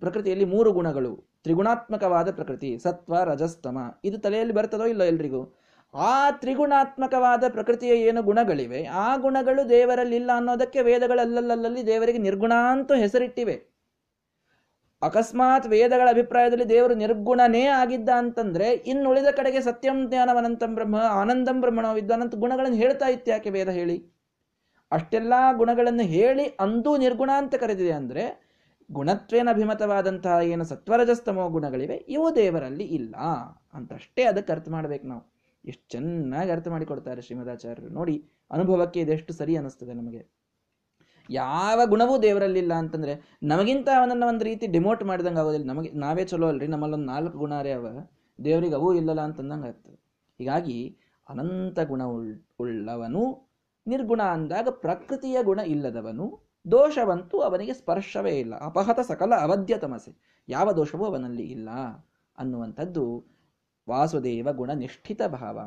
ಪ್ರಕೃತಿಯಲ್ಲಿ 0.00 0.44
ಮೂರು 0.44 0.72
ಗುಣಗಳು. 0.72 1.12
ತ್ರಿಗುಣಾತ್ಮಕವಾದ 1.42 2.30
ಪ್ರಕೃತಿ, 2.30 2.78
ಸತ್ವ, 2.78 3.22
ರಜಸ್ತಮ. 3.24 3.78
ಇದು 4.04 4.18
ತಲೆಯಲ್ಲಿ 4.18 4.54
ಬರ್ತದೋ 4.54 4.84
ಇಲ್ಲ 4.84 5.02
ಎಲ್ರಿಗೂ? 5.02 5.42
ಆ 5.94 6.30
ತ್ರಿಗುಣಾತ್ಮಕವಾದ 6.30 7.44
ಪ್ರಕೃತಿಯ 7.48 7.90
ಏನು 7.90 8.22
ಗುಣಗಳಿವೆ? 8.22 8.84
ಆ 8.84 9.16
ಗುಣಗಳು 9.16 9.68
ದೇವರಲ್ಲಿ 9.68 10.16
ಇಲ್ಲ 10.16 10.30
ಅನ್ನೋದಕ್ಕೆ 10.34 10.82
ವೇದಗಳಲ್ಲಲ್ಲಲ್ಲಿ 10.82 11.86
ದೇವರಿಗೆ 11.86 12.18
ನಿರ್ಗುಣ 12.18 12.52
ಅಂತ 12.70 12.92
ಹೆಸರಿಟ್ಟಿವೆ. 12.92 13.75
ಅಕಸ್ಮಾತ್ 15.02 15.66
ವೇದಗಳ 15.66 16.08
ಅಭಿಪ್ರಾಯದಲ್ಲಿ 16.08 16.64
ದೇವರು 16.64 16.94
ನಿರ್ಗುಣನೇ 16.94 17.62
ಆಗಿದ್ದ 17.62 18.08
ಅಂತಂದ್ರೆ, 18.08 18.70
ಇನ್ನುಳಿದ 18.70 19.26
ಕಡೆಗೆ 19.36 19.60
ಸತ್ಯಂ 19.60 20.08
ಜ್ಞಾನವನಂತಂ 20.08 20.74
ಬ್ರಹ್ಮ, 20.74 20.96
ಆನಂದಂ 20.96 21.60
ಬ್ರಹ್ಮಣೋ 21.60 21.94
ವಿದ್ವಾನಂತ 21.94 22.34
ಗುಣಗಳನ್ನು 22.34 22.76
ಹೇಳ್ತಾ 22.76 23.06
ಇತ್ತು 23.06 23.30
ಯಾಕೆ 23.30 23.50
ವೇದ 23.50 23.68
ಹೇಳಿ? 23.68 24.12
ಅಷ್ಟೆಲ್ಲಾ 24.92 25.52
ಗುಣಗಳನ್ನು 25.52 26.02
ಹೇಳಿ 26.02 26.44
ಅಂದೂ 26.44 26.96
ನಿರ್ಗುಣ 26.96 27.30
ಅಂತ 27.36 27.54
ಕರೆದಿದೆ 27.54 27.92
ಅಂದ್ರೆ, 27.92 28.46
ಗುಣತ್ವೇನ 28.92 29.50
ಅಭಿಮತವಾದಂತಹ 29.50 30.38
ಏನು 30.42 30.64
ಸತ್ವರಜಸ್ತಮೋ 30.64 31.48
ಗುಣಗಳಿವೆ, 31.48 31.94
ಇವು 31.94 32.34
ದೇವರಲ್ಲಿ 32.34 32.84
ಇಲ್ಲ 32.84 33.16
ಅಂತಷ್ಟೇ 33.74 34.22
ಅದಕ್ಕೆ 34.22 34.52
ಅರ್ಥ 34.52 34.68
ಮಾಡ್ಬೇಕು 34.68 35.06
ನಾವು. 35.06 35.32
ಎಷ್ಟು 35.64 35.88
ಚೆನ್ನಾಗಿ 35.88 36.50
ಅರ್ಥ 36.50 36.68
ಮಾಡಿಕೊಡ್ತಾರೆ 36.68 37.22
ಶ್ರೀಮದಾಚಾರ್ಯರು. 37.22 37.88
ನೋಡಿ, 37.88 38.28
ಅನುಭವಕ್ಕೆ 38.50 39.00
ಇದೆಷ್ಟು 39.00 39.32
ಸರಿ 39.32 39.56
ಅನ್ನಿಸ್ತದೆ 39.56 39.92
ನಮಗೆ. 39.92 40.35
ಯಾವ 41.30 41.80
ಗುಣವೂ 41.86 42.18
ದೇವರಲ್ಲಿಲ್ಲ 42.18 42.74
ಅಂತಂದ್ರೆ 42.74 43.38
ನಮಗಿಂತ 43.42 43.88
ಅವನನ್ನ 43.98 44.24
ಒಂದು 44.28 44.44
ರೀತಿ 44.44 44.66
ಡಿಮೋಟ್ 44.66 45.04
ಮಾಡಿದಂಗೆ 45.04 45.38
ಆಗೋದಿಲ್ಲ. 45.38 45.66
ನಮಗೆ, 45.66 45.92
ನಾವೇ 45.92 46.24
ಚಲೋ 46.24 46.48
ಅಲ್ರಿ, 46.48 46.66
ನಮ್ಮಲ್ಲೊಂದು 46.66 47.06
ನಾಲ್ಕು 47.06 47.38
ಗುಣ 47.38 47.54
ಅವ. 47.54 47.86
ದೇವರಿಗೆ 48.44 48.74
ಅವೂ 48.74 48.94
ಇಲ್ಲಲ್ಲ 48.94 49.20
ಅಂತಂದಂಗೆ 49.20 49.68
ಆಗ್ತದೆ 49.68 49.94
ಹೀಗಾಗಿ 50.38 50.98
ಅನಂತ 51.28 51.80
ಗುಣ 51.80 52.02
ಉಳ್ಳವನು, 52.58 53.50
ನಿರ್ಗುಣ 53.86 54.22
ಅಂದಾಗ 54.22 54.68
ಪ್ರಕೃತಿಯ 54.70 55.42
ಗುಣ 55.42 55.58
ಇಲ್ಲದವನು, 55.58 56.46
ದೋಷವಂತೂ 56.70 57.38
ಅವನಿಗೆ 57.38 57.74
ಸ್ಪರ್ಶವೇ 57.74 58.30
ಇಲ್ಲ. 58.30 58.54
ಅಪಹತ 58.54 59.00
ಸಕಲ 59.00 59.34
ಅವಧ್ಯ 59.34 59.78
ತಮಸೆ. 59.78 60.44
ಯಾವ 60.48 60.72
ದೋಷವೂ 60.72 61.04
ಅವನಲ್ಲಿ 61.04 61.42
ಇಲ್ಲ 61.42 61.70
ಅನ್ನುವಂಥದ್ದು 62.38 63.24
ವಾಸುದೇವ 63.88 64.52
ಗುಣ 64.52 64.70
ನಿಷ್ಠಿತ 64.72 65.22
ಭಾವ. 65.26 65.60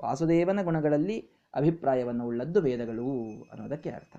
ವಾಸುದೇವನ 0.00 0.62
ಗುಣಗಳಲ್ಲಿ 0.62 1.30
ಅಭಿಪ್ರಾಯವನ್ನು 1.54 2.26
ಉಳ್ಳದ್ದು 2.26 2.60
ವೇದಗಳು 2.60 3.42
ಅನ್ನೋದಕ್ಕೆ 3.52 3.90
ಅರ್ಥ. 3.90 4.16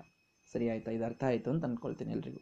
ಸರಿ 0.52 0.70
ಆಯ್ತಾ 0.70 0.90
ಇದು 0.90 1.04
ಅರ್ಥ 1.04 1.24
ಆಯ್ತು 1.24 1.50
ಅಂತ 1.50 1.64
ಅನ್ಕೊಳ್ತೀನಿ 1.64 2.12
ಎಲ್ರಿಗೂ. 2.12 2.38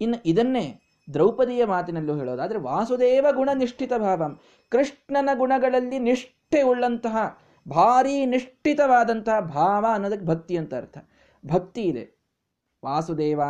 ಇನ್ನು 0.00 0.22
ಇದನ್ನೇ 0.26 0.80
ದ್ರೌಪದಿಯ 1.14 1.64
ಮಾತಿನಲ್ಲೂ 1.64 2.16
ಹೇಳೋದಾದರೆ, 2.16 2.58
ವಾಸುದೇವ 2.58 3.26
ಗುಣ 3.32 3.50
ನಿಷ್ಠಿತ 3.54 3.92
ಭಾವ. 3.98 4.22
ಕೃಷ್ಣನ 4.68 5.30
ಗುಣಗಳಲ್ಲಿ 5.34 5.98
ನಿಷ್ಠೆ 5.98 6.62
ಉಳ್ಳಂತಹ, 6.62 7.38
ಭಾರೀ 7.68 8.26
ನಿಷ್ಠಿತವಾದಂತಹ 8.26 9.40
ಭಾವ 9.40 9.86
ಅನ್ನೋದಕ್ಕೆ 9.92 10.26
ಭಕ್ತಿ 10.26 10.56
ಅಂತ 10.56 10.74
ಅರ್ಥ. 10.74 10.98
ಭಕ್ತಿ 11.46 11.82
ಇದೆ. 11.82 12.20
ವಾಸುದೇವ 12.84 13.40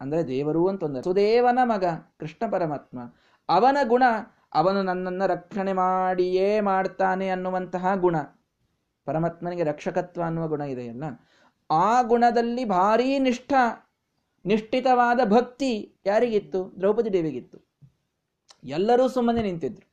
ಅಂದ್ರೆ 0.00 0.28
ದೇವರು 0.28 0.68
ಅಂತ 0.68 0.82
ಒಂದು 0.82 1.02
ಸುದೇವನ 1.02 1.58
ಮಗ 1.64 1.84
ಕೃಷ್ಣ 2.18 2.50
ಪರಮಾತ್ಮ, 2.50 2.98
ಅವನ 3.48 3.76
ಗುಣ 3.88 4.02
ಅವನು 4.54 4.82
ನನ್ನನ್ನು 4.82 5.26
ರಕ್ಷಣೆ 5.26 5.72
ಮಾಡಿಯೇ 5.72 6.60
ಮಾಡ್ತಾನೆ 6.60 7.28
ಅನ್ನುವಂತಹ 7.28 7.94
ಗುಣ. 7.94 8.16
ಪರಮಾತ್ಮನಿಗೆ 9.04 9.62
ರಕ್ಷಕತ್ವ 9.62 10.22
ಅನ್ನುವ 10.22 10.48
ಗುಣ 10.48 10.60
ಇದೆಯಲ್ಲ 10.60 11.04
ಆ 11.72 12.02
ಗುಣದಲ್ಲಿ 12.02 12.64
ಭಾರೀ 12.64 13.18
ನಿಷ್ಠ, 13.18 13.52
ನಿಷ್ಠಿತವಾದ 14.44 15.20
ಭಕ್ತಿ 15.24 15.72
ಯಾರಿಗಿತ್ತು? 16.06 16.60
ದ್ರೌಪದಿ 16.80 17.10
ದೇವಿಗಿತ್ತು. 17.12 17.58
ಎಲ್ಲರೂ 18.64 19.08
ಸುಮ್ಮನೆ 19.08 19.42
ನಿಂತಿದ್ರು. 19.42 19.86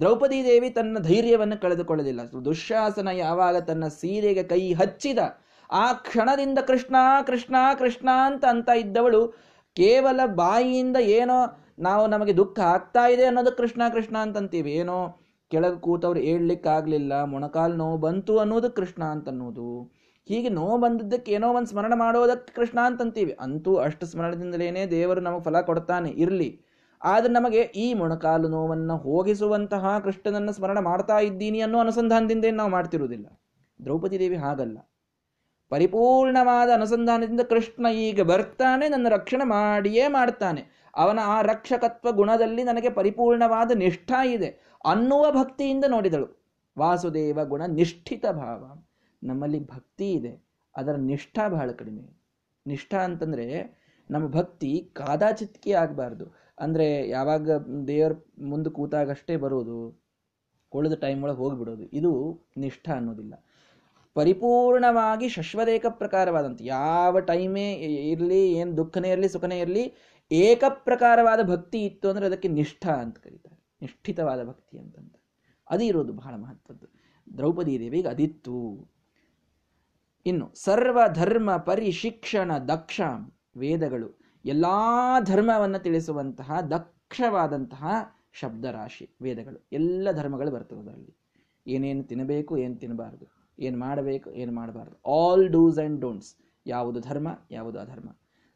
ದ್ರೌಪದಿ 0.00 0.44
ದೇವಿ 0.44 0.70
ತನ್ನ 0.70 0.98
ಧೈರ್ಯವನ್ನು 0.98 1.60
ಕಳೆದುಕೊಳ್ಳಲಿಲ್ಲ. 1.60 2.22
ದುಶ್ಯಾಸನ 2.44 3.08
ಯಾವಾಗ 3.08 3.56
ತನ್ನ 3.56 3.88
ಸೀರೆಗೆ 3.88 4.42
ಕೈ 4.42 4.62
ಹಚ್ಚಿದ, 4.74 5.18
ಆ 5.70 5.92
ಕ್ಷಣದಿಂದ 5.92 6.58
ಕೃಷ್ಣ 6.58 6.96
ಕೃಷ್ಣ 7.26 7.56
ಕೃಷ್ಣ 7.78 8.08
ಅಂತ 8.24 8.44
ಅಂತ 8.44 8.68
ಇದ್ದವಳು, 8.76 9.22
ಕೇವಲ 9.76 10.20
ಬಾಯಿಯಿಂದ 10.34 10.96
ಏನೋ 10.96 11.38
ನಾವು 11.78 12.06
ನಮಗೆ 12.06 12.36
ದುಃಖ 12.36 12.60
ಆಗ್ತಾ 12.60 13.04
ಇದೆ 13.08 13.24
ಅನ್ನೋದು 13.24 13.52
ಕೃಷ್ಣ 13.52 13.82
ಕೃಷ್ಣ 13.92 14.16
ಅಂತಂತೀವಿ. 14.18 14.72
ಏನೋ 14.72 14.98
ಕೆಳಗೆ 15.50 15.80
ಕೂತವ್ರು 15.80 16.20
ಹೇಳ್ಲಿಕ್ಕಾಗ್ಲಿಲ್ಲ 16.20 17.24
ಮೊಣಕಾಲು 17.24 17.76
ನೋವು 17.76 17.98
ಬಂತು 17.98 18.38
ಅನ್ನೋದು 18.38 18.70
ಕೃಷ್ಣ 18.70 19.04
ಅಂತ 19.04 19.28
ಅನ್ನೋದು 19.28 19.68
ಹೀಗೆ 20.28 20.48
ನೋವು 20.48 20.78
ಬಂದದ್ದಕ್ಕೆ 20.78 21.32
ಏನೋ 21.32 21.52
ಒಂದು 21.52 21.66
ಸ್ಮರಣ 21.66 21.92
ಮಾಡೋದಕ್ಕೆ 21.96 22.54
ಕೃಷ್ಣ 22.54 22.80
ಅಂತಂತೀವಿ. 22.80 23.36
ಅಂತೂ 23.40 23.76
ಅಷ್ಟು 23.76 24.06
ಸ್ಮರಣದಿಂದಲೇನೆ 24.06 24.86
ದೇವರು 24.86 25.20
ನಮಗೆ 25.20 25.42
ಫಲ 25.42 25.60
ಕೊಡ್ತಾನೆ, 25.60 26.10
ಇರಲಿ. 26.10 26.60
ಆದ್ರೆ 27.02 27.32
ನಮಗೆ 27.32 27.60
ಈ 27.60 27.94
ಮೊಣಕಾಲು 27.94 28.48
ನೋವನ್ನು 28.48 28.96
ಹೋಗಿಸುವಂತಹ 28.96 29.98
ಕೃಷ್ಣನನ್ನು 29.98 30.52
ಸ್ಮರಣ 30.52 30.78
ಮಾಡ್ತಾ 30.78 31.18
ಇದ್ದೀನಿ 31.18 31.60
ಅನ್ನೋ 31.60 31.78
ಅನುಸಂಧಾನದಿಂದ 31.78 32.44
ನಾವು 32.52 32.70
ಮಾಡ್ತಿರುವುದಿಲ್ಲ. 32.70 33.40
ದ್ರೌಪದಿ 33.84 34.18
ದೇವಿ 34.18 34.36
ಹಾಗಲ್ಲ. 34.36 34.78
ಪರಿಪೂರ್ಣವಾದ 35.68 36.68
ಅನುಸಂಧಾನದಿಂದ 36.74 37.40
ಕೃಷ್ಣ 37.40 37.86
ಈಗ 37.86 38.22
ಬರ್ತಾನೆ, 38.22 38.88
ನನ್ನ 38.88 39.08
ರಕ್ಷಣೆ 39.08 39.44
ಮಾಡಿಯೇ 39.44 40.08
ಮಾಡ್ತಾನೆ. 40.08 40.90
ಅವನ 40.96 41.18
ಆ 41.22 41.42
ರಕ್ಷಕತ್ವ 41.42 42.12
ಗುಣದಲ್ಲಿ 42.12 42.62
ನನಗೆ 42.62 42.90
ಪರಿಪೂರ್ಣವಾದ 42.90 43.70
ನಿಷ್ಠಾ 43.74 44.24
ಇದೆ 44.24 44.46
ಅನ್ನುವ 44.84 45.30
ಭಕ್ತಿಯಿಂದ 45.30 45.84
ನೋಡಿದಳು. 45.88 46.44
ವಾಸುದೇವ 46.78 47.44
ಗುಣ 47.44 47.62
ನಿಷ್ಠಿತ 47.66 48.26
ಭಾವ. 48.32 48.83
ನಮ್ಮಲ್ಲಿ 49.24 49.60
ಭಕ್ತಿ 49.66 50.06
ಇದೆ, 50.12 50.32
ಅದರ 50.74 50.94
ನಿಷ್ಠಾ 51.10 51.44
ಬಹಳ 51.48 51.70
ಕಡಿಮೆ. 51.72 52.04
ನಿಷ್ಠಾ 52.66 53.00
ಅಂತಂದರೆ 53.00 53.46
ನಮ್ಮ 54.10 54.26
ಭಕ್ತಿ 54.28 54.70
ಕಾದಾಚಿತ್ಕಿ 54.92 55.72
ಆಗಬಾರ್ದು. 55.82 56.26
ಅಂದರೆ 56.58 56.86
ಯಾವಾಗ 57.08 57.56
ದೇವರ 57.88 58.12
ಮುಂದೆ 58.50 58.70
ಕೂತಾಗಷ್ಟೇ 58.70 59.34
ಬರೋದು, 59.36 59.78
ಉಳಿದ 60.72 60.96
ಟೈಮ್ 61.04 61.20
ಒಳಗೆ 61.24 61.40
ಹೋಗ್ಬಿಡೋದು, 61.42 61.84
ಇದು 61.92 62.12
ನಿಷ್ಠ 62.56 62.86
ಅನ್ನೋದಿಲ್ಲ. 62.90 63.34
ಪರಿಪೂರ್ಣವಾಗಿ 64.16 65.26
ಶಶ್ವದೇಕ 65.28 65.86
ಪ್ರಕಾರವಾದಂಥ, 66.00 66.58
ಯಾವ 66.74 67.20
ಟೈಮೇ 67.30 67.66
ಇರಲಿ, 68.12 68.42
ಏನು 68.60 68.72
ದುಃಖನೇ 68.76 69.08
ಇರಲಿ, 69.10 69.28
ಸುಖನೇ 69.28 69.58
ಇರಲಿ 69.60 69.84
ಏಕ 70.30 70.64
ಪ್ರಕಾರವಾದ 70.86 71.40
ಭಕ್ತಿ 71.50 71.78
ಇತ್ತು 71.84 72.06
ಅಂದರೆ 72.08 72.26
ಅದಕ್ಕೆ 72.26 72.48
ನಿಷ್ಠ 72.48 72.84
ಅಂತ 73.02 73.16
ಕರೀತಾರೆ. 73.18 73.58
ನಿಷ್ಠಿತವಾದ 73.82 74.40
ಭಕ್ತಿ 74.48 74.76
ಅಂತಂತ 74.78 75.16
ಅದು 75.68 75.84
ಇರೋದು 75.84 76.12
ಬಹಳ 76.12 76.34
ಮಹತ್ವದ್ದು. 76.36 76.86
ದ್ರೌಪದಿ 77.26 77.72
ದೇವಿಗೆ 77.80 78.08
ಅದಿತ್ತು. 78.08 78.58
ಇನ್ನು 80.26 80.54
ಸರ್ವ 80.54 80.98
ಧರ್ಮ 81.14 81.56
ಪರಿಶಿಕ್ಷಣ 81.56 82.58
ದಕ್ಷ 82.58 83.00
ವೇದಗಳು 83.56 84.18
ಎಲ್ಲ 84.44 84.64
ಧರ್ಮವನ್ನು 85.24 85.78
ತಿಳಿಸುವಂತಹ 85.78 86.60
ದಕ್ಷವಾದಂತಹ 86.70 87.84
ಶಬ್ದರಾಶಿ 88.32 89.16
ವೇದಗಳು 89.22 89.68
ಎಲ್ಲ 89.72 90.08
ಧರ್ಮಗಳು 90.12 90.50
ಬರ್ತವೆ 90.50 90.80
ಅದರಲ್ಲಿ. 90.80 91.12
ಏನೇನು 91.66 92.02
ತಿನ್ನಬೇಕು 92.02 92.58
ಏನು 92.58 92.76
ತಿನ್ನಬಾರದು 92.76 93.44
ಏನು 93.58 93.78
ಮಾಡಬೇಕು, 93.78 94.30
ಏನು 94.30 94.52
ಮಾಡಬಾರ್ದು. 94.52 94.96
ಆಲ್ 95.10 95.48
ಡೂಸ್ 95.48 95.78
ಆ್ಯಂಡ್ 95.78 96.00
ಡೋಂಟ್ಸ್ 96.00 96.36
ಯಾವುದು 96.66 97.00
ಧರ್ಮ, 97.00 97.28
ಯಾವುದು 97.50 97.78
ಅಧರ್ಮ. 97.78 98.08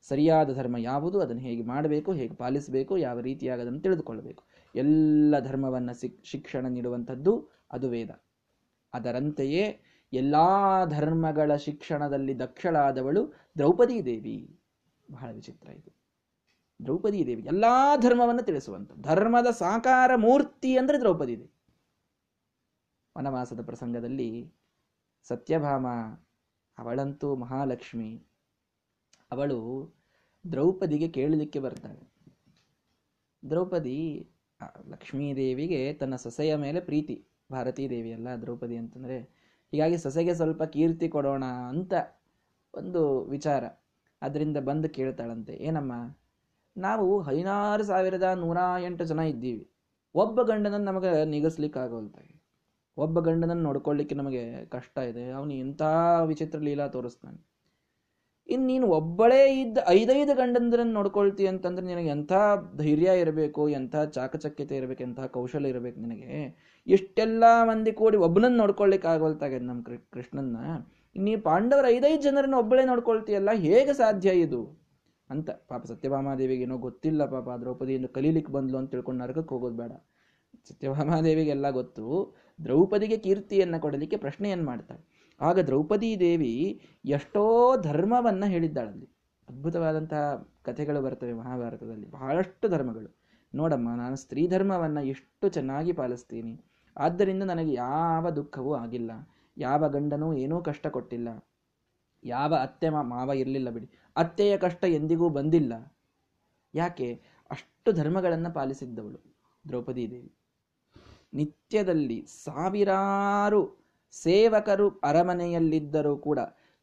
ಸರಿಯಾದ 0.08 0.52
ಧರ್ಮ 0.52 0.76
ಯಾವುದು, 0.76 1.20
ಅದನ್ನು 1.20 1.42
ಹೇಗೆ 1.42 1.62
ಮಾಡಬೇಕು, 1.62 2.12
ಹೇಗೆ 2.12 2.34
ಪಾಲಿಸಬೇಕು, 2.34 2.98
ಯಾವ 2.98 3.20
ರೀತಿಯಾಗಿ 3.20 3.62
ಅದನ್ನು 3.62 3.80
ತಿಳಿದುಕೊಳ್ಳಬೇಕು. 3.80 4.44
ಎಲ್ಲ 4.75 5.34
ಧರ್ಮವನ್ನು 5.40 6.25
ಶಿಕ್ಷಣ 6.30 6.66
ನೀಡುವಂಥದ್ದು 6.66 7.50
ಅದು 7.72 7.88
ವೇದ. 7.88 8.10
ಅದರಂತೆಯೇ 8.94 9.80
ಎಲ್ಲ 10.12 10.34
ಧರ್ಮಗಳ 10.84 11.56
ಶಿಕ್ಷಣದಲ್ಲಿ 11.56 12.38
ದಕ್ಷಳಾದವಳು 12.38 13.34
ದ್ರೌಪದಿ 13.58 14.04
ದೇವಿ 14.04 14.60
ಬಹಳ 15.10 15.32
ವಿಚಿತ್ರ 15.32 15.70
ಇದು. 15.70 15.98
ದ್ರೌಪದಿ 16.84 17.26
ದೇವಿ 17.26 17.42
ಎಲ್ಲಾ 17.42 17.96
ಧರ್ಮವನ್ನು 17.96 18.42
ತಿಳಿಸುವಂತ. 18.42 18.92
ಧರ್ಮದ 18.92 19.46
ಸಾಕಾರ 19.50 20.10
ಮೂರ್ತಿ 20.16 20.78
ಅಂದ್ರೆ 20.78 20.98
ದ್ರೌಪದಿ 20.98 21.38
ದೇವಿ 21.38 21.52
ವನವಾಸದ 23.18 23.64
ಪ್ರಸಂಗದಲ್ಲಿ 23.64 24.52
ಸತ್ಯಭಾಮ 25.22 25.86
ಅವಳಂತೂ 26.78 27.36
ಮಹಾಲಕ್ಷ್ಮಿ. 27.36 28.22
ಅವಳು 29.30 29.92
ದ್ರೌಪದಿಗೆ 30.52 31.08
ಕೇಳಲಿಕ್ಕೆ 31.08 31.58
ಬರ್ತಾಳೆ. 31.58 32.12
ದ್ರೌಪದಿ 33.50 34.30
ಲಕ್ಷ್ಮೀದೇವಿಗೆ 34.88 35.94
ತನ್ನ 35.94 36.16
ಸೊಸೆಯ 36.16 36.56
ಮೇಲೆ 36.56 36.80
ಪ್ರೀತಿ. 36.80 37.24
ಭಾರತೀ 37.52 37.90
ದೇವಿ 37.90 38.12
ಅಲ್ಲ 38.12 38.28
ದ್ರೌಪದಿ 38.28 38.76
ಅಂತಂದ್ರೆ 38.76 39.38
ಹೀಗಾಗಿ 39.72 39.96
ಸೊಸೆಗೆ 39.98 40.34
ಸ್ವಲ್ಪ 40.34 40.62
ಕೀರ್ತಿ 40.75 41.08
ಕೊಡೋಣ 41.08 41.44
ಅಂತ 41.72 41.92
ಒಂದು 42.75 43.02
ವಿಚಾರ 43.25 43.64
ಅದರಿಂದ 44.22 44.56
ಬಂದು 44.56 44.88
ಕೇಳ್ತಾಳಂತೆ, 44.88 45.54
ಏನಮ್ಮ? 45.68 45.92
ನಾವು 46.76 47.06
ಹದಿನಾರು 47.20 47.84
ಸಾವಿರದ 47.84 48.26
ನೂರ 48.34 48.58
ಎಂಟು 48.84 49.04
ಜನ 49.04 49.18
ಇದ್ದೀವಿ. 49.18 49.64
ಒಬ್ಬ 50.14 50.42
ಗಂಡನನ್ನು 50.42 50.87
ನಮಗೆ 50.90 51.12
ನಿಗಸ್ಲಿಕ್ಕೆ 51.25 51.78
ಆಗೋಲ್ತಾಗೆ 51.78 52.34
ಒಬ್ಬ 52.96 53.20
ಗಂಡನನ್ನು 53.20 53.62
ನೋಡ್ಕೊಳ್ಳಿಕ್ಕೆ 53.62 54.14
ನಮಗೆ 54.14 54.42
ಕಷ್ಟ 54.64 54.98
ಇದೆ. 54.98 55.25
ಅವನು 55.30 55.52
ಎಂಥ 55.54 55.82
ವಿಚಿತ್ರ 56.26 56.58
ಲೀಲಾ 56.58 56.87
ತೋರಿಸ್ತಾನೆ. 56.88 57.38
ಇನ್ನು 58.48 58.66
ನೀನು 58.66 58.87
ಒಬ್ಬಳೇ 58.88 59.40
ಇದ್ದ 59.62 59.78
ಐದೈದು 59.88 60.34
ಗಂಡಂದ್ರನ್ನು 60.34 60.92
ನೋಡ್ಕೊಳ್ತಿ 60.92 61.46
ಅಂತಂದ್ರೆ 61.46 61.87
ನಿನಗೆ 61.87 62.08
ಎಂಥ 62.08 62.32
ಧೈರ್ಯ 62.76 63.20
ಇರಬೇಕು, 63.20 63.62
ಎಂಥ 63.68 63.96
ಚಾಕಚಕ್ಯತೆ 63.96 64.76
ಇರಬೇಕು, 64.76 65.02
ಎಂಥ 65.02 65.20
ಕೌಶಲ್ಯ 65.20 65.68
ಇರಬೇಕು 65.68 66.00
ನಿನಗೆ. 66.00 66.30
ಇಷ್ಟೆಲ್ಲ 66.88 67.45
ಮಂದಿ 67.64 67.92
ಕೂಡಿ 67.92 68.16
ಒಬ್ಬನನ್ನು 68.16 68.59
ನೋಡ್ಕೊಳ್ಲಿಕ್ಕೆ 68.59 69.09
ಆಗೋಲ್ತಾಗ 69.09 69.62
ನಮ್ಮ 69.62 69.83
ಕೃಷ್ಣನ್ನ. 70.11 70.57
ನೀ 71.16 71.37
ಪಾಂಡವರ 71.37 71.87
ಐದೈದು 71.88 72.23
ಜನರನ್ನು 72.23 72.59
ಒಬ್ಬಳೇ 72.59 72.85
ನೋಡ್ಕೊಳ್ತೀಯಲ್ಲ, 72.85 73.50
ಹೇಗೆ 73.54 73.92
ಸಾಧ್ಯ 73.92 74.30
ಇದು? 74.30 74.61
ಅಂತ. 75.30 75.50
ಪಾಪ 75.50 75.87
ಸತ್ಯಭಾಮಾದೇವಿಗೆ 75.87 76.62
ಏನೋ 76.62 76.78
ಗೊತ್ತಿಲ್ಲ 76.78 77.25
ಪಾಪ 77.26 77.61
ದ್ರೌಪದಿಯನ್ನು 77.61 78.09
ಕಲೀಲಿಕ್ಕೆ 78.09 78.52
ಬಂದ್ಲು 78.52 78.78
ಅಂತ 78.78 78.90
ತಿಳ್ಕೊಂಡು 78.90 79.25
ನರಕಕ್ಕೆ 79.25 79.54
ಹೋಗೋದು 79.54 79.76
ಬೇಡ. 79.76 79.92
ಸತ್ಯಭಾಮಾದೇವಿಗೆಲ್ಲ 80.68 81.71
ಗೊತ್ತು, 81.71 82.35
ದ್ರೌಪದಿಗೆ 82.64 83.16
ಕೀರ್ತಿಯನ್ನು 83.16 83.80
ಕೊಡಲಿಕ್ಕೆ 83.80 84.16
ಪ್ರಶ್ನೆಯನ್ನು 84.16 84.66
ಮಾಡ್ತಾಳೆ. 84.66 85.02
ಆಗ 85.40 85.59
ದ್ರೌಪದಿ 85.59 86.21
ದೇವಿ 86.21 86.80
ಎಷ್ಟೋ 87.04 87.76
ಧರ್ಮವನ್ನ 87.83 88.45
ಹೇಳಿದ್ದಾಳಲ್ಲಿ. 88.45 89.09
ಅದ್ಭುತವಾದಂತಹ 89.49 90.49
ಕಥೆಗಳು 90.62 91.02
ಬರ್ತವೆ 91.02 91.33
ಮಹಾಭಾರತದಲ್ಲಿ, 91.33 92.11
ಬಹಳಷ್ಟು 92.11 92.68
ಧರ್ಮಗಳು. 92.68 93.11
ನೋಡಮ್ಮ, 93.54 93.88
ನಾನು 93.97 94.16
ಸ್ತ್ರೀ 94.16 94.49
ಧರ್ಮವನ್ನು 94.49 95.02
ಎಷ್ಟು 95.04 95.49
ಚೆನ್ನಾಗಿ 95.49 95.92
ಪಾಲಿಸ್ತೀನಿ. 95.92 96.54
ಆದ್ದರಿಂದ 96.99 97.43
ನನಗೆ 97.43 97.73
ಯಾವ 97.73 98.31
ದುಃಖವೂ 98.31 98.75
ಆಗಿಲ್ಲ. 98.75 99.11
ಯಾವ 99.57 99.88
ಗಂಡನೂ 99.88 100.35
ಏನೂ 100.35 100.62
ಕಷ್ಟ 100.62 100.87
ಕೊಟ್ಟಿಲ್ಲ. 100.87 101.49
ಯಾವ 102.25 102.55
ಅತ್ತೆ 102.55 102.88
ಮಾವ 102.88 103.33
ಇರಲಿಲ್ಲ 103.33 103.71
ಬಿಡಿ. 103.71 103.90
ಅತ್ತೆಯ 104.17 104.59
ಕಷ್ಟ 104.59 104.85
ಎಂದಿಗೂ 104.85 105.28
ಬಂದಿಲ್ಲ. 105.28 105.97
ಯಾಕೆ? 106.75 107.23
ಅಷ್ಟು 107.50 107.93
ಧರ್ಮಗಳನ್ನು 107.93 108.55
ಪಾಲಿಸಿದ್ದವಳು 108.55 109.35
ದ್ರೌಪದಿ 109.69 110.11
ದೇವಿ 110.11 110.35
ನಿತ್ಯದಲ್ಲಿ 111.35 112.26
ಸಾವಿರಾರು 112.26 113.78
ಸೇವಕರು 114.12 115.00
ಅರಮನೆಯಲ್ಲಿದ್ದರೂ 115.05 116.17
ಕೂಡ 116.17 116.38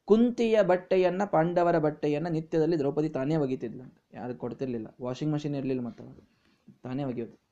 ಕುಂತಿಯ 0.05 0.63
ಬಟ್ಟೆಯನ್ನ, 0.63 1.25
ಪಾಂಡವರ 1.25 1.77
ಬಟ್ಟೆಯನ್ನ 1.77 2.27
ನಿತ್ಯದಲ್ಲಿ 2.27 2.77
ದ್ರೌಪದಿ 2.77 3.09
ತಾನೇ 3.09 3.35
ಒಗಿತಿದ್ಲಂತ 3.35 3.97
ಯಾರು 4.13 4.35
ಕೊಡ್ತಿರ್ಲಿಲ್ಲ. 4.35 4.87
ವಾಷಿಂಗ್ 5.01 5.33
ಮಷಿನ್ 5.33 5.55
ಇರಲಿಲ್ಲ 5.55 5.81
ಮತ್ತು 5.81 6.27
ತಾನೇ 6.83 7.03
ಒಗೆಯೋದು 7.03 7.44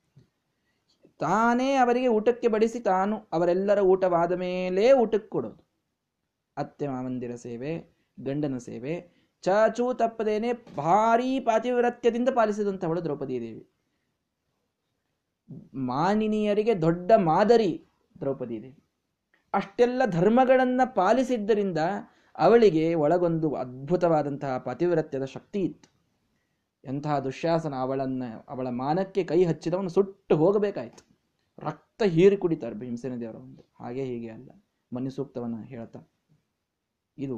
ತಾನೇ 1.23 1.75
ಅವರಿಗೆ 1.75 2.07
ಊಟಕ್ಕೆ 2.07 2.47
ಬಡಿಸಿ 2.47 2.79
ತಾನು 2.79 3.15
ಅವರೆಲ್ಲರ 3.33 3.79
ಊಟವಾದ 3.79 4.31
ಮೇಲೆ 4.31 4.91
ಊಟಕ್ಕೆ 4.93 5.29
ಕೊಡೋದು. 5.29 5.61
ಅತ್ತೆ 6.57 6.87
ಮಾವಂದಿರ 6.87 7.35
ಸೇವೆ, 7.35 7.71
ಗಂಡನ 8.23 8.57
ಸೇವೆ, 8.57 8.93
ಚಾಚೂ 9.41 9.93
ತಪ್ಪದೇನೆ 9.93 10.53
ಭಾರೀ 10.53 11.39
ಪಾತಿವ್ರತ್ಯದಿಂದ 11.39 12.29
ಪಾಲಿಸಿದಂಥವಳು 12.35 13.03
ದ್ರೌಪದಿ 13.03 13.41
ದೇವಿ 13.41 13.63
ಮಾನಿನಿಯರಿಗೆ 15.73 16.81
ದೊಡ್ಡ 16.81 17.11
ಮಾದರಿ 17.15 17.71
ದ್ರೌಪದಿ 18.19 18.63
ದೇವಿ 18.63 18.79
ಅಷ್ಟೆಲ್ಲ 19.53 20.01
ಧರ್ಮಗಳನ್ನು 20.05 20.95
ಪಾಲಿಸಿದ್ದರಿಂದ 20.95 21.77
ಅವಳಿಗೆ 22.37 22.93
ಒಳಗೊಂದು 22.95 23.53
ಅದ್ಭುತವಾದಂತಹ 23.53 24.57
ಪಾತಿವ್ರತ್ಯದ 24.57 25.25
ಶಕ್ತಿ 25.25 25.59
ಇತ್ತು. 25.61 25.87
ಎಂತಹ 26.83 27.19
ದುಶ್ಯಾಸನ 27.19 27.73
ಅವಳನ್ನು, 27.75 28.45
ಅವಳ 28.49 28.67
ಮಾನಕ್ಕೆ 28.69 29.23
ಕೈ 29.23 29.43
ಹಚ್ಚಿದವನು 29.43 29.89
ಸುಟ್ಟು 29.89 30.35
ಹೋಗಬೇಕಾಯ್ತು. 30.37 31.12
ರಕ್ತ 31.59 32.03
ಹೀರಿ 32.03 32.37
ಕುಡಿತಾರೆ 32.37 32.75
ಭೀಮಸೇನ 32.75 33.15
ದೇವರ 33.15 33.35
ಒಂದು. 33.35 33.73
ಹಾಗೆ 33.79 34.03
ಹೀಗೆ 34.03 34.29
ಅಲ್ಲ. 34.29 34.49
ಮನಿ 34.93 35.11
ಸೂಕ್ತವನ್ನ 35.11 35.63
ಹೇಳ್ತಾ. 35.63 35.99
ಇದು 37.17 37.37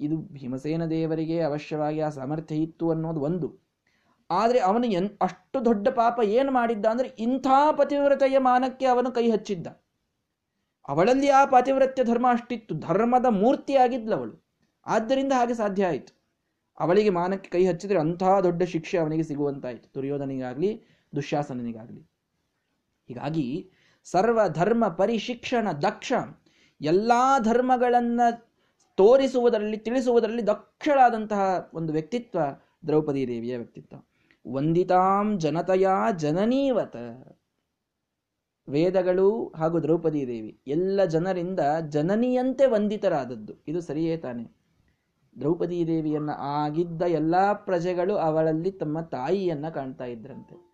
ಇದು 0.00 0.16
ಭೀಮಸೇನ 0.16 0.86
ದೇವರಿಗೆ 0.86 1.40
ಅವಶ್ಯವಾಗಿ 1.40 2.00
ಆ 2.00 2.08
ಸಾಮರ್ಥ್ಯ 2.08 2.56
ಇತ್ತು 2.56 2.90
ಅನ್ನೋದು 2.90 3.20
ಒಂದು. 3.20 3.60
ಆದರೆ 4.30 4.60
ಅವನು 4.60 4.86
ಎನ್, 4.86 5.10
ಅಷ್ಟು 5.20 5.64
ದೊಡ್ಡ 5.64 5.88
ಪಾಪ 5.88 6.20
ಏನು 6.24 6.52
ಮಾಡಿದ್ದ 6.52 6.86
ಅಂದ್ರೆ 6.86 7.08
ಇಂಥ 7.08 7.46
ಪತಿವ್ರತೆಯ 7.78 8.38
ಮಾನಕ್ಕೆ 8.38 8.86
ಅವನು 8.86 9.10
ಕೈ 9.12 9.30
ಹಚ್ಚಿದ್ದ. 9.30 9.66
ಅವಳಲ್ಲಿ 10.88 11.28
ಆ 11.28 11.44
ಪಾತಿವ್ರತ್ಯ 11.44 12.04
ಧರ್ಮ 12.04 12.26
ಅಷ್ಟಿತ್ತು. 12.30 12.74
ಧರ್ಮದ 12.74 13.26
ಮೂರ್ತಿಯಾಗಿದ್ಲವಳು 13.28 14.44
ಆದ್ದರಿಂದ 14.86 15.32
ಹಾಗೆ 15.32 15.54
ಸಾಧ್ಯ 15.54 15.86
ಆಯಿತು. 15.86 16.18
ಅವಳಿಗೆ 16.80 17.10
ಮಾನಕ್ಕೆ 17.10 17.50
ಕೈ 17.50 17.66
ಹಚ್ಚಿದ್ರೆ 17.66 18.00
ಅಂಥ 18.00 18.22
ದೊಡ್ಡ 18.42 18.62
ಶಿಕ್ಷೆ 18.62 18.98
ಅವನಿಗೆ 18.98 19.22
ಸಿಗುವಂತಾಯಿತು. 19.22 19.94
ದುರ್ಯೋಧನಿಗಾಗ್ಲಿ 19.94 20.82
ದುಶ್ಯಾಸನಿಗಾಗ್ಲಿ 21.16 22.17
ಹೀಗಾಗಿ 23.08 23.70
ಸರ್ವ 24.04 24.40
ಧರ್ಮ 24.48 24.88
ಪರಿಶಿಕ್ಷಣ 24.88 25.72
ದಕ್ಷ 25.72 26.12
ಎಲ್ಲ 26.80 27.12
ಧರ್ಮಗಳನ್ನು 27.42 28.48
ತೋರಿಸುವುದರಲ್ಲಿ, 28.96 29.76
ತಿಳಿಸುವುದರಲ್ಲಿ 29.76 30.46
ದಕ್ಷಳಾದಂತಹ 30.46 31.70
ಒಂದು 31.74 31.92
ವ್ಯಕ್ತಿತ್ವ 31.92 32.38
ದ್ರೌಪದಿ 32.86 33.28
ದೇವಿಯ 33.28 33.56
ವ್ಯಕ್ತಿತ್ವ. 33.56 33.96
ವಂದಿತಾಂ 34.54 35.38
ಜನತೆಯ 35.38 35.88
ಜನನೀವತ. 36.16 36.96
ವೇದಗಳು 38.68 39.52
ಹಾಗೂ 39.56 39.80
ದ್ರೌಪದಿ 39.80 40.26
ದೇವಿ 40.26 40.60
ಎಲ್ಲ 40.66 41.04
ಜನರಿಂದ 41.04 41.60
ಜನನಿಯಂತೆ 41.88 42.66
ವಂದಿತರಾದದ್ದು. 42.66 43.52
ಇದು 43.68 43.80
ಸರಿಯೇ 43.80 44.16
ತಾನೆ. 44.16 44.44
ದ್ರೌಪದಿ 45.38 45.86
ದೇವಿಯನ್ನ 45.86 46.30
ಆಗಿದ್ದ 46.38 47.02
ಎಲ್ಲ 47.02 47.52
ಪ್ರಜೆಗಳು 47.52 48.16
ಅವಳಲ್ಲಿ 48.16 48.70
ತಮ್ಮ 48.70 49.00
ತಾಯಿಯನ್ನ 49.00 49.68
ಕಾಣ್ತಾ 49.68 50.04
ಇದ್ರಂತೆ. 50.04 50.68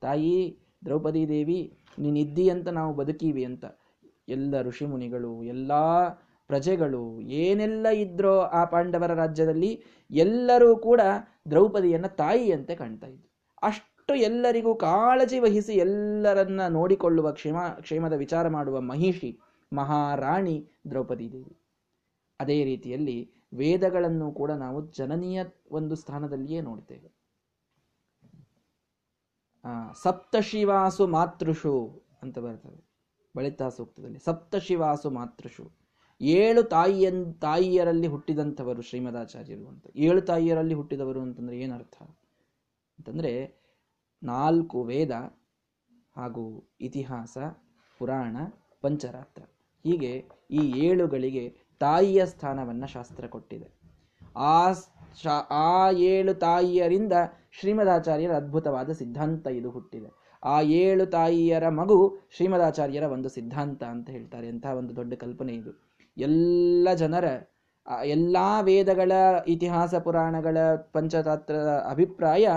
ತಾಯಿ 0.00 0.61
ದ್ರೌಪದಿ 0.84 1.28
ದೇವಿ 1.28 1.78
ನೀನಿದ್ದಿ 1.98 2.48
ಅಂತ 2.48 2.68
ನಾವು 2.68 2.94
ಬದುಕೀವಿ 2.94 3.44
ಅಂತ. 3.44 3.64
ಎಲ್ಲ 4.28 4.62
ಋಷಿಮುನಿಗಳು, 4.62 5.42
ಎಲ್ಲ 5.42 5.72
ಪ್ರಜೆಗಳು, 6.46 7.20
ಏನೆಲ್ಲ 7.20 7.86
ಇದ್ರೋ 7.86 8.38
ಆ 8.38 8.64
ಪಾಂಡವರ 8.64 9.14
ರಾಜ್ಯದಲ್ಲಿ 9.14 9.82
ಎಲ್ಲರೂ 10.10 10.76
ಕೂಡ 10.76 11.00
ದ್ರೌಪದಿಯನ್ನ 11.50 12.06
ತಾಯಿಯಂತೆ 12.06 12.74
ಕಾಣ್ತಾ 12.74 13.06
ಇದ್ರು. 13.06 13.32
ಅಷ್ಟು 13.62 14.14
ಎಲ್ಲರಿಗೂ 14.14 14.74
ಕಾಳಜಿ 14.74 15.38
ವಹಿಸಿ 15.38 15.72
ಎಲ್ಲರನ್ನ 15.72 16.66
ನೋಡಿಕೊಳ್ಳುವ 16.68 17.32
ಕ್ಷೇಮ, 17.32 17.56
ಕ್ಷೇಮದ 17.80 18.12
ವಿಚಾರ 18.12 18.48
ಮಾಡುವ 18.48 18.80
ಮಹಿಷಿ, 18.80 19.40
ಮಹಾರಾಣಿ 19.72 20.70
ದ್ರೌಪದಿ 20.90 21.32
ದೇವಿ. 21.32 21.56
ಅದೇ 22.40 22.64
ರೀತಿಯಲ್ಲಿ 22.64 23.30
ವೇದಗಳನ್ನು 23.54 24.32
ಕೂಡ 24.32 24.50
ನಾವು 24.50 24.86
ಜನನೀಯ 24.86 25.44
ಒಂದು 25.70 25.94
ಸ್ಥಾನದಲ್ಲಿಯೇ 25.94 26.60
ನೋಡ್ತೇವೆ. 26.60 27.21
ಸಪ್ತಶಿವಾಸು 30.02 31.06
ಮಾತೃಷು 31.06 32.02
ಅಂತ 32.22 32.38
ಬರ್ತದೆ. 32.38 32.92
ಬಳಿತಾ 33.36 33.68
ಸೂಕ್ತದಲ್ಲಿ. 33.68 34.18
ಸಪ್ತಶಿವಾಸು 34.18 35.10
ಮಾತೃಷು. 35.10 35.70
ಏಳು 36.20 36.62
ತಾಯಿಯನ್, 36.62 37.34
ತಾಯಿಯರಲ್ಲಿ 37.34 38.06
ಹುಟ್ಟಿದಂಥವರು 38.06 38.82
ಶ್ರೀಮದಾಚಾರ್ಯರು 38.82 39.68
ಅಂತ. 39.68 39.86
ಏಳು 39.96 40.20
ತಾಯಿಯರಲ್ಲಿ 40.20 40.74
ಹುಟ್ಟಿದವರು 40.74 41.20
ಅಂತಂದ್ರೆ 41.20 41.58
ಏನರ್ಥ? 41.58 42.02
ಅಂತಂದ್ರೆ 42.98 43.62
ನಾಲ್ಕು 44.22 44.84
ವೇದ 44.84 45.10
ಹಾಗೂ 46.16 46.70
ಇತಿಹಾಸ, 46.80 47.38
ಪುರಾಣ, 47.98 48.36
ಪಂಚರಾತ್ರ. 48.80 49.42
ಹೀಗೆ 49.84 50.28
ಈ 50.50 50.58
ಏಳುಗಳಿಗೆ 50.58 51.56
ತಾಯಿಯ 51.78 52.26
ಸ್ಥಾನವನ್ನ 52.26 52.84
ಶಾಸ್ತ್ರ 52.84 53.26
ಕೊಟ್ಟಿದೆ. 53.26 53.68
ಆ 54.36 54.72
ಆ 55.50 55.90
ಏಳು 55.90 56.34
ತಾಯಿಯರಿಂದ 56.34 57.12
ಶ್ರೀಮದಾಚಾರ್ಯರ 57.60 58.32
ಅದ್ಭುತವಾದ 58.32 58.92
ಸಿದ್ಧಾಂತ 58.92 59.46
ಇದು 59.46 59.70
ಹುಟ್ಟಿದೆ. 59.70 60.38
ಆ 60.44 60.60
ಏಳು 60.60 61.06
ತಾಯಿಯರ 61.06 61.68
ಮಗು 61.68 62.18
ಶ್ರೀಮದಾಚಾರ್ಯರ 62.36 63.02
ಒಂದು 63.02 63.28
ಸಿದ್ಧಾಂತ 63.28 63.84
ಅಂತ 63.84 64.10
ಹೇಳ್ತಾರೆ. 64.10 64.48
ಅಂತಹ 64.48 64.72
ಒಂದು 64.72 64.96
ದೊಡ್ಡ 64.96 65.14
ಕಲ್ಪನೆ 65.14 65.52
ಇದು. 65.54 65.72
ಎಲ್ಲ 66.16 66.88
ಜನರ 66.94 67.24
ಎಲ್ಲ 68.04 68.36
ವೇದಗಳ, 68.62 69.12
ಇತಿಹಾಸ 69.48 69.94
ಪುರಾಣಗಳ 69.94 70.58
ಪಂಚತಾತ್ರದ 70.92 71.86
ಅಭಿಪ್ರಾಯ 71.90 72.48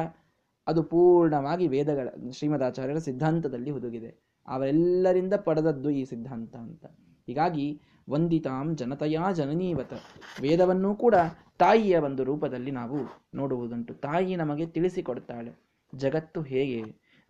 ಅದು 0.67 0.84
ಪೂರ್ಣವಾಗಿ 0.84 1.67
ವೇದಗಳ, 1.67 2.08
ಶ್ರೀಮದಾಚಾರ್ಯರ 2.31 2.97
ಸಿದ್ಧಾಂತದಲ್ಲಿ 2.97 3.71
ಹುದುಗಿದೆ. 3.71 4.25
ಅವರೆಲ್ಲರಿಂದ 4.47 5.34
ಪಡೆದದ್ದು 5.34 5.89
ಈ 5.89 6.05
ಸಿದ್ಧಾಂತ 6.05 6.55
ಅಂತ. 6.55 6.86
ಹೀಗಾಗಿ 7.27 7.81
ವಂದಿತಾಂ 8.10 8.75
ಜನತಯಾ 8.75 9.31
ಜನನೀವತ. 9.31 9.93
ವೇದವನ್ನೂ 10.41 10.95
ಕೂಡ 10.95 11.15
ತಾಯಿಯ 11.57 11.97
ಒಂದು 11.97 12.23
ರೂಪದಲ್ಲಿ 12.23 12.71
ನಾವು 12.71 12.97
ನೋಡುವುದುಂಟು. 13.35 13.93
ತಾಯಿ 13.93 14.35
ನಮಗೆ 14.35 14.65
ತಿಳಿಸಿಕೊಡ್ತಾಳೆ 14.65 15.51
ಜಗತ್ತು 15.95 16.41
ಹೇಗೆ, 16.41 16.81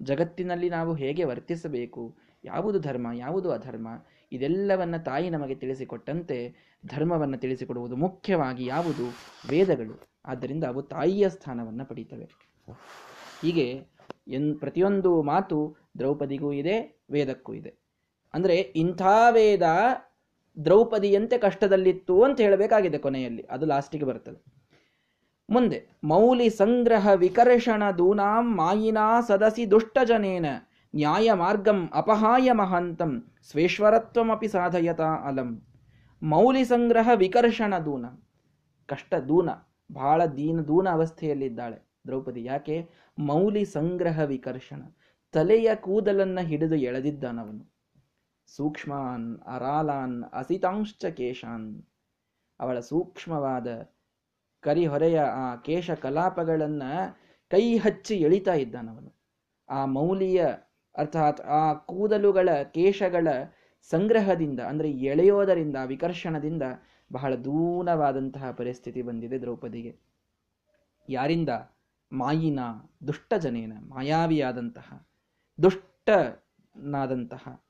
ಜಗತ್ತಿನಲ್ಲಿ 0.01 0.69
ನಾವು 0.69 0.93
ಹೇಗೆ 0.93 1.23
ವರ್ತಿಸಬೇಕು, 1.23 2.15
ಯಾವುದು 2.43 2.79
ಧರ್ಮ, 2.79 3.07
ಯಾವುದು 3.13 3.51
ಅಧರ್ಮ, 3.51 3.87
ಇದೆಲ್ಲವನ್ನ 4.31 4.97
ತಾಯಿ 4.97 5.29
ನಮಗೆ 5.29 5.55
ತಿಳಿಸಿಕೊಟ್ಟಂತೆ 5.55 6.55
ಧರ್ಮವನ್ನು 6.85 7.37
ತಿಳಿಸಿಕೊಡುವುದು 7.37 7.95
ಮುಖ್ಯವಾಗಿ 7.95 8.65
ಯಾವುದು? 8.65 9.05
ವೇದಗಳು. 9.49 9.95
ಆದ್ದರಿಂದ 10.25 10.63
ಅವು 10.63 10.81
ತಾಯಿಯ 10.81 11.29
ಸ್ಥಾನವನ್ನು 11.29 11.85
ಪಡೀತವೆ. 11.85 12.27
ಹೀಗೆ 13.41 13.67
ಎನ್, 14.27 14.59
ಪ್ರತಿಯೊಂದು 14.59 15.21
ಮಾತು 15.21 15.77
ದ್ರೌಪದಿಗೂ 15.97 16.53
ಇದೆ, 16.53 17.03
ವೇದಕ್ಕೂ 17.11 17.53
ಇದೆ. 17.53 17.73
ಅಂದರೆ 18.33 18.55
ಇಂಥ 18.55 19.01
ವೇದ 19.31 19.61
ದ್ರೌಪದಿಯಂತೆ 20.63 21.37
ಕಷ್ಟದಲ್ಲಿತ್ತು 21.37 22.23
ಅಂತ 22.23 22.41
ಹೇಳಬೇಕಾಗಿದೆ 22.41 22.97
ಕೊನೆಯಲ್ಲಿ. 22.97 23.41
ಅದು 23.41 23.65
ಲಾಸ್ಟಿಗೆ 23.65 24.05
ಬರ್ತದೆ. 24.05 24.55
ಮುಂದೆ, 25.49 25.87
ಮೌಲಿ 26.03 26.49
ಸಂಗ್ರಹ 26.49 27.09
ವಿಕರ್ಷಣ 27.15 27.83
ದೂನಾಂ 27.97 28.57
ಮಾಯಿನಾ 28.57 29.21
ಸದಸಿ 29.21 29.71
ದುಷ್ಟಜನೇನ 29.71 30.45
ನ್ಯಾಯ 30.95 31.31
ಮಾರ್ಗಂ 31.33 31.89
ಅಪಹಾಯ 31.93 32.51
ಮಹಾಂತಂ 32.51 33.25
ಸ್ವೇಶ್ವರತ್ವಮಿ 33.51 34.47
ಸಾಧಯತ 34.47 35.01
ಅಲಂ. 35.01 35.67
ಮೌಲಿ 36.23 36.65
ಸಂಗ್ರಹ 36.65 37.09
ವಿಕರ್ಷಣ 37.15 37.73
ದೂನ. 37.85 38.05
ಕಷ್ಟ 38.87 39.15
ದೂನ. 39.15 39.49
ಬಹಳ 39.91 40.25
ದೀನ 40.25 40.59
ದೂನ 40.59 40.89
ಅವಸ್ಥೆಯಲ್ಲಿದ್ದಾಳೆ 40.89 41.87
ದ್ರೌಪದಿ. 42.07 42.43
ಯಾಕೆ? 42.43 42.89
ಮೌಲಿ 43.19 43.65
ಸಂಗ್ರಹ 43.65 44.19
ವಿಕರ್ಷಣ. 44.19 44.81
ತಲೆಯ 45.31 45.75
ಕೂದಲನ್ನ 45.75 46.39
ಹಿಡಿದು 46.39 46.75
ಎಳೆದಿದ್ದಾನವನು. 46.75 47.74
ಸೂಕ್ಷ್ಮಾನ್, 48.47 49.39
ಅರಾಲಾನ್ 49.39 50.23
ಅಸಿತಾಂಶ್ಚ 50.23 51.05
ಕೇಶಾನ್ 51.05 51.83
ಅವಳ 52.59 52.79
ಸೂಕ್ಷ್ಮವಾದ 52.79 53.89
ಕರಿಹೊರೆಯ 54.61 55.19
ಆ 55.19 55.55
ಕೇಶ 55.55 55.91
ಕಲಾಪಗಳನ್ನ 55.91 56.83
ಕೈ 57.51 57.77
ಹಚ್ಚಿ 57.77 58.15
ಎಳಿತಾ 58.15 58.53
ಇದ್ದಾನವನು 58.53 59.15
ಆ 59.69 59.85
ಮೌಲಿಯ, 59.85 60.45
ಅರ್ಥಾತ್ 60.95 61.41
ಆ 61.41 61.73
ಕೂದಲುಗಳ 61.73 62.61
ಕೇಶಗಳ 62.61 63.27
ಸಂಗ್ರಹದಿಂದ, 63.91 64.59
ಅಂದರೆ 64.59 64.91
ಎಳೆಯೋದರಿಂದ, 64.91 65.75
ವಿಕರ್ಷಣದಿಂದ 65.85 66.63
ಬಹಳ 67.13 67.35
ದೂನವಾದಂತಹ 67.35 68.51
ಪರಿಸ್ಥಿತಿ 68.51 69.01
ಬಂದಿದೆ 69.01 69.41
ದ್ರೌಪದಿಗೆ. 69.41 70.01
ಯಾರಿಂದ? 71.09 71.49
ಮಾಯಿನ 72.11 72.59
ದುಷ್ಟಜನೇನ, 73.07 73.73
ಮಾಯಾವಿಯಾದಂತಹ, 73.89 75.07
ದುಷ್ಟನಾದಂತಹ. 75.63 77.64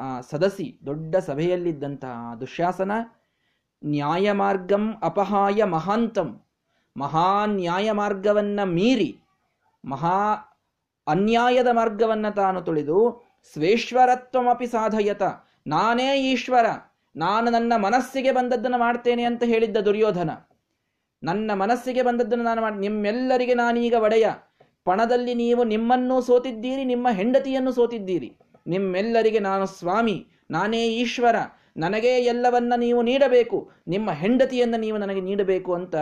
ಆ 0.00 0.20
ಸದಸಿ, 0.20 0.66
ದೊಡ್ಡ 0.86 1.16
ಸಭೆಯಲ್ಲಿದ್ದಂತಹ 1.16 2.34
ದುಶ್ಯಾಸನ 2.40 2.92
ನ್ಯಾಯ 3.84 4.32
ಮಾರ್ಗಂ 4.32 4.94
ಅಪಹಾಯ 5.02 5.64
ಮಹಾಂತಂ. 5.64 6.28
ಮಹಾ 6.96 7.46
ನ್ಯಾಯ 7.46 7.92
ಮಾರ್ಗವನ್ನ 7.92 8.60
ಮೀರಿ, 8.64 9.10
ಮಹಾ 9.84 10.18
ಅನ್ಯಾಯದ 11.06 11.66
ಮಾರ್ಗವನ್ನ 11.72 12.28
ತಾನು 12.30 12.60
ತುಳಿದು, 12.60 12.98
ಸ್ವೇಶ್ವರತ್ವಮಪಿ 13.52 14.66
ಸಾಧಯತ. 14.66 15.22
ನಾನೇ 15.66 16.32
ಈಶ್ವರ, 16.32 16.66
ನಾನು 17.16 17.50
ನನ್ನ 17.50 17.72
ಮನಸ್ಸಿಗೆ 17.76 18.32
ಬಂದದ್ದನ್ನು 18.32 18.78
ಮಾಡ್ತೇನೆ 18.78 19.24
ಅಂತ 19.24 19.42
ಹೇಳಿದ್ದ 19.42 19.76
ದುರ್ಯೋಧನ. 19.76 20.30
ನನ್ನ 21.22 21.50
ಮನಸ್ಸಿಗೆ 21.54 22.02
ಬಂದದ್ದನ್ನು 22.02 22.44
ನಾನು 22.44 22.60
ಮಾಡಿ, 22.60 22.78
ನಿಮ್ಮೆಲ್ಲರಿಗೆ 22.78 23.54
ನಾನೀಗ 23.54 23.94
ಒಡೆಯ. 24.00 24.26
ಪಣದಲ್ಲಿ 24.84 25.34
ನೀವು 25.34 25.64
ನಿಮ್ಮನ್ನೂ 25.64 26.20
ಸೋತಿದ್ದೀರಿ, 26.20 26.84
ನಿಮ್ಮ 26.84 27.08
ಹೆಂಡತಿಯನ್ನು 27.10 27.72
ಸೋತಿದ್ದೀರಿ. 27.72 28.39
ನಿಮ್ಮೆಲ್ಲರಿಗೆ 28.66 29.38
ನಾನು 29.38 29.66
ಸ್ವಾಮಿ, 29.66 30.26
ನಾನೇ 30.50 30.88
ಈಶ್ವರ, 30.88 31.36
ನನಗೇ 31.76 32.18
ಎಲ್ಲವನ್ನ 32.18 32.72
ನೀವು 32.76 33.02
ನೀಡಬೇಕು, 33.02 33.70
ನಿಮ್ಮ 33.88 34.10
ಹೆಂಡತಿಯನ್ನು 34.10 34.80
ನೀವು 34.80 34.98
ನನಗೆ 34.98 35.20
ನೀಡಬೇಕು 35.20 35.74
ಅಂತ 35.74 35.94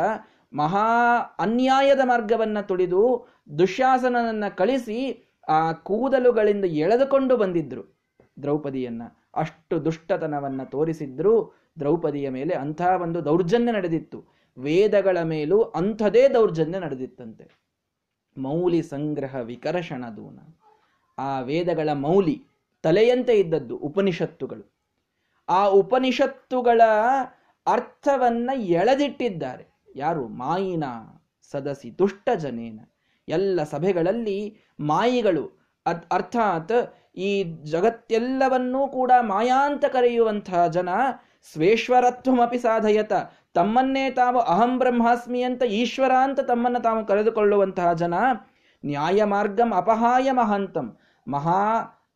ಮಹಾ 0.53 1.17
ಅನ್ಯಾಯದ 1.39 2.01
ಮಾರ್ಗವನ್ನು 2.05 2.67
ತುಳಿದು 2.67 3.29
ದುಶ್ಯಾಸನನನ್ನು 3.59 4.57
ಕಳಿಸಿ 4.57 5.25
ಆ 5.49 5.73
ಕೂದಲುಗಳಿಂದ 5.73 6.65
ಎಳೆದುಕೊಂಡು 6.65 7.37
ಬಂದಿದ್ರು 7.37 7.99
ದ್ರೌಪದಿಯನ್ನ. 8.43 9.03
ಅಷ್ಟು 9.35 9.85
ದುಷ್ಟತನವನ್ನು 9.85 10.71
ತೋರಿಸಿದ್ರು 10.71 11.55
ದ್ರೌಪದಿಯ 11.79 12.29
ಮೇಲೆ 12.29 12.55
ಅಂಥ 12.55 12.83
ಒಂದು 13.03 13.25
ದೌರ್ಜನ್ಯ 13.25 13.73
ನಡೆದಿತ್ತು. 13.73 14.25
ವೇದಗಳ 14.59 15.23
ಮೇಲೂ 15.23 15.63
ಅಂಥದೇ 15.63 16.29
ದೌರ್ಜನ್ಯ 16.29 16.79
ನಡೆದಿತ್ತಂತೆ. 16.79 17.69
ಮೌಲಿ 18.39 18.83
ಸಂಗ್ರಹ 18.83 19.37
ವಿಕರ್ಷಣ 19.37 20.05
ದೂನ. 20.17 20.39
ಆ 21.19 21.41
ವೇದಗಳ 21.41 21.89
ಮೌಲಿ 21.93 22.47
ತಲೆಯಂತೆ 22.83 23.35
ಇದ್ದದ್ದು 23.35 23.77
ಉಪನಿಷತ್ತುಗಳು. 23.77 24.65
ಆ 25.49 25.67
ಉಪನಿಷತ್ತುಗಳ 25.67 26.81
ಅರ್ಥವನ್ನ 27.67 28.51
ಎಳೆದಿಟ್ಟಿದ್ದಾರೆ. 28.55 29.67
ಯಾರು? 29.97 30.29
ಮಾಯಿನ 30.29 30.85
ಸದಸಿ 31.51 31.99
ದುಷ್ಟ 31.99 32.29
ಜನೇನ. 32.37 32.81
ಎಲ್ಲ 33.29 33.63
ಸಭೆಗಳಲ್ಲಿ 33.63 34.59
ಮಾಯಿಗಳು 34.81 35.45
ಅರ್ಥಾತ್ 36.13 36.95
ಈ 37.17 37.43
ಜಗತ್ತೆಲ್ಲವನ್ನೂ 37.45 38.87
ಕೂಡ 38.89 39.13
ಮಾಯಾಂತ 39.21 39.85
ಕರೆಯುವಂತಹ 39.85 40.67
ಜನ 40.67 40.89
ಸ್ವೇಶ್ವರತ್ವಮಪಿ 41.53 42.59
ಸಾಧಯತ. 42.59 43.13
ತಮ್ಮನ್ನೇ 43.55 44.11
ತಾವು 44.11 44.39
ಅಹಂ 44.41 44.79
ಬ್ರಹ್ಮಾಸ್ಮಿ 44.79 45.43
ಅಂತ 45.43 45.63
ಈಶ್ವರ 45.63 46.13
ಅಂತ 46.23 46.41
ತಮ್ಮನ್ನು 46.41 46.81
ತಾವು 46.81 47.07
ಕರೆದುಕೊಳ್ಳುವಂತಹ 47.07 47.93
ಜನ 47.93 48.15
ನ್ಯಾಯ 48.85 49.25
ಮಾರ್ಗಂ 49.25 49.73
ಅಪಹಾಯ 49.75 50.31
ಮಹಾಂತಂ. 50.31 50.97
ಮಹಾ 51.29 51.61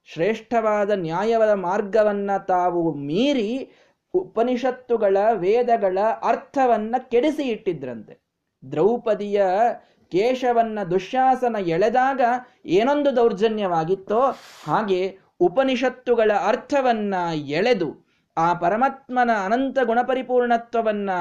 ಶ್ರೇಷ್ಠವಾದ 0.09 0.91
ನ್ಯಾಯವಾದ 0.91 1.51
ಮಾರ್ಗವನ್ನ 1.51 2.31
ತಾವು 2.37 2.95
ಮೀರಿ 2.95 3.71
ಉಪನಿಷತ್ತುಗಳ 4.15 5.17
ವೇದಗಳ 5.33 5.99
ಅರ್ಥವನ್ನ 6.23 6.95
ಕೆಡಿಸಿ 6.99 7.43
ಇಟ್ಟಿದ್ರಂತೆ. 7.43 8.15
ದ್ರೌಪದಿಯ 8.63 9.43
ಕೇಶವನ್ನ 10.13 10.79
ದುಶ್ಯಾಸನ 10.91 11.57
ಎಳೆದಾಗ 11.67 12.21
ಏನೊಂದು 12.67 13.17
ದೌರ್ಜನ್ಯವಾಗಿತ್ತೋ 13.17 14.23
ಹಾಗೆ 14.65 15.19
ಉಪನಿಷತ್ತುಗಳ 15.41 16.31
ಅರ್ಥವನ್ನ 16.47 17.15
ಎಳೆದು 17.49 17.89
ಆ 18.37 18.53
ಪರಮಾತ್ಮನ 18.55 19.31
ಅನಂತ 19.45 19.79
ಗುಣಪರಿಪೂರ್ಣತ್ವವನ್ನು 19.85 21.19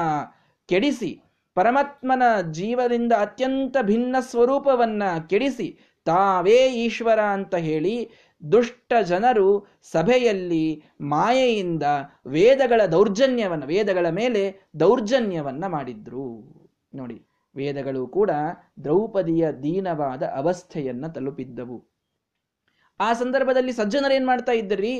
ಕೆಡಿಸಿ 0.68 1.10
ಪರಮಾತ್ಮನ 1.56 2.22
ಜೀವದಿಂದ 2.50 3.12
ಅತ್ಯಂತ 3.12 3.76
ಭಿನ್ನ 3.82 4.16
ಸ್ವರೂಪವನ್ನ 4.20 5.02
ಕೆಡಿಸಿ 5.30 5.66
ತಾವೇ 6.06 6.58
ಈಶ್ವರ 6.84 7.20
ಅಂತ 7.20 7.54
ಹೇಳಿ 7.54 8.10
ದುಷ್ಟ 8.42 8.92
ಜನರು 9.02 9.48
ಸಭೆಯಲ್ಲಿ 9.92 10.64
ಮಾಯೆಯಿಂದ 11.00 11.86
ವೇದಗಳ 12.26 12.80
ದೌರ್ಜನ್ಯವನ್ನು, 12.86 13.66
ವೇದಗಳ 13.66 14.06
ಮೇಲೆ 14.08 14.42
ದೌರ್ಜನ್ಯವನ್ನು 14.80 15.68
ಮಾಡಿದ್ರು. 15.68 16.26
ನೋಡಿ, 16.94 17.18
ವೇದಗಳು 17.56 18.06
ಕೂಡ 18.06 18.30
ದ್ರೌಪದಿಯ 18.84 19.52
ದೀನವಾದ 19.52 20.22
ಅವಸ್ಥೆಯನ್ನು 20.22 21.08
ತಲುಪಿದ್ದವು. 21.14 21.78
ಆ 23.00 23.12
ಸಂದರ್ಭದಲ್ಲಿ 23.12 23.72
ಸಜ್ಜನರೇನ್ 23.72 24.26
ಮಾಡ್ತಾ 24.26 24.52
ಇದ್ದರಿ 24.52 24.94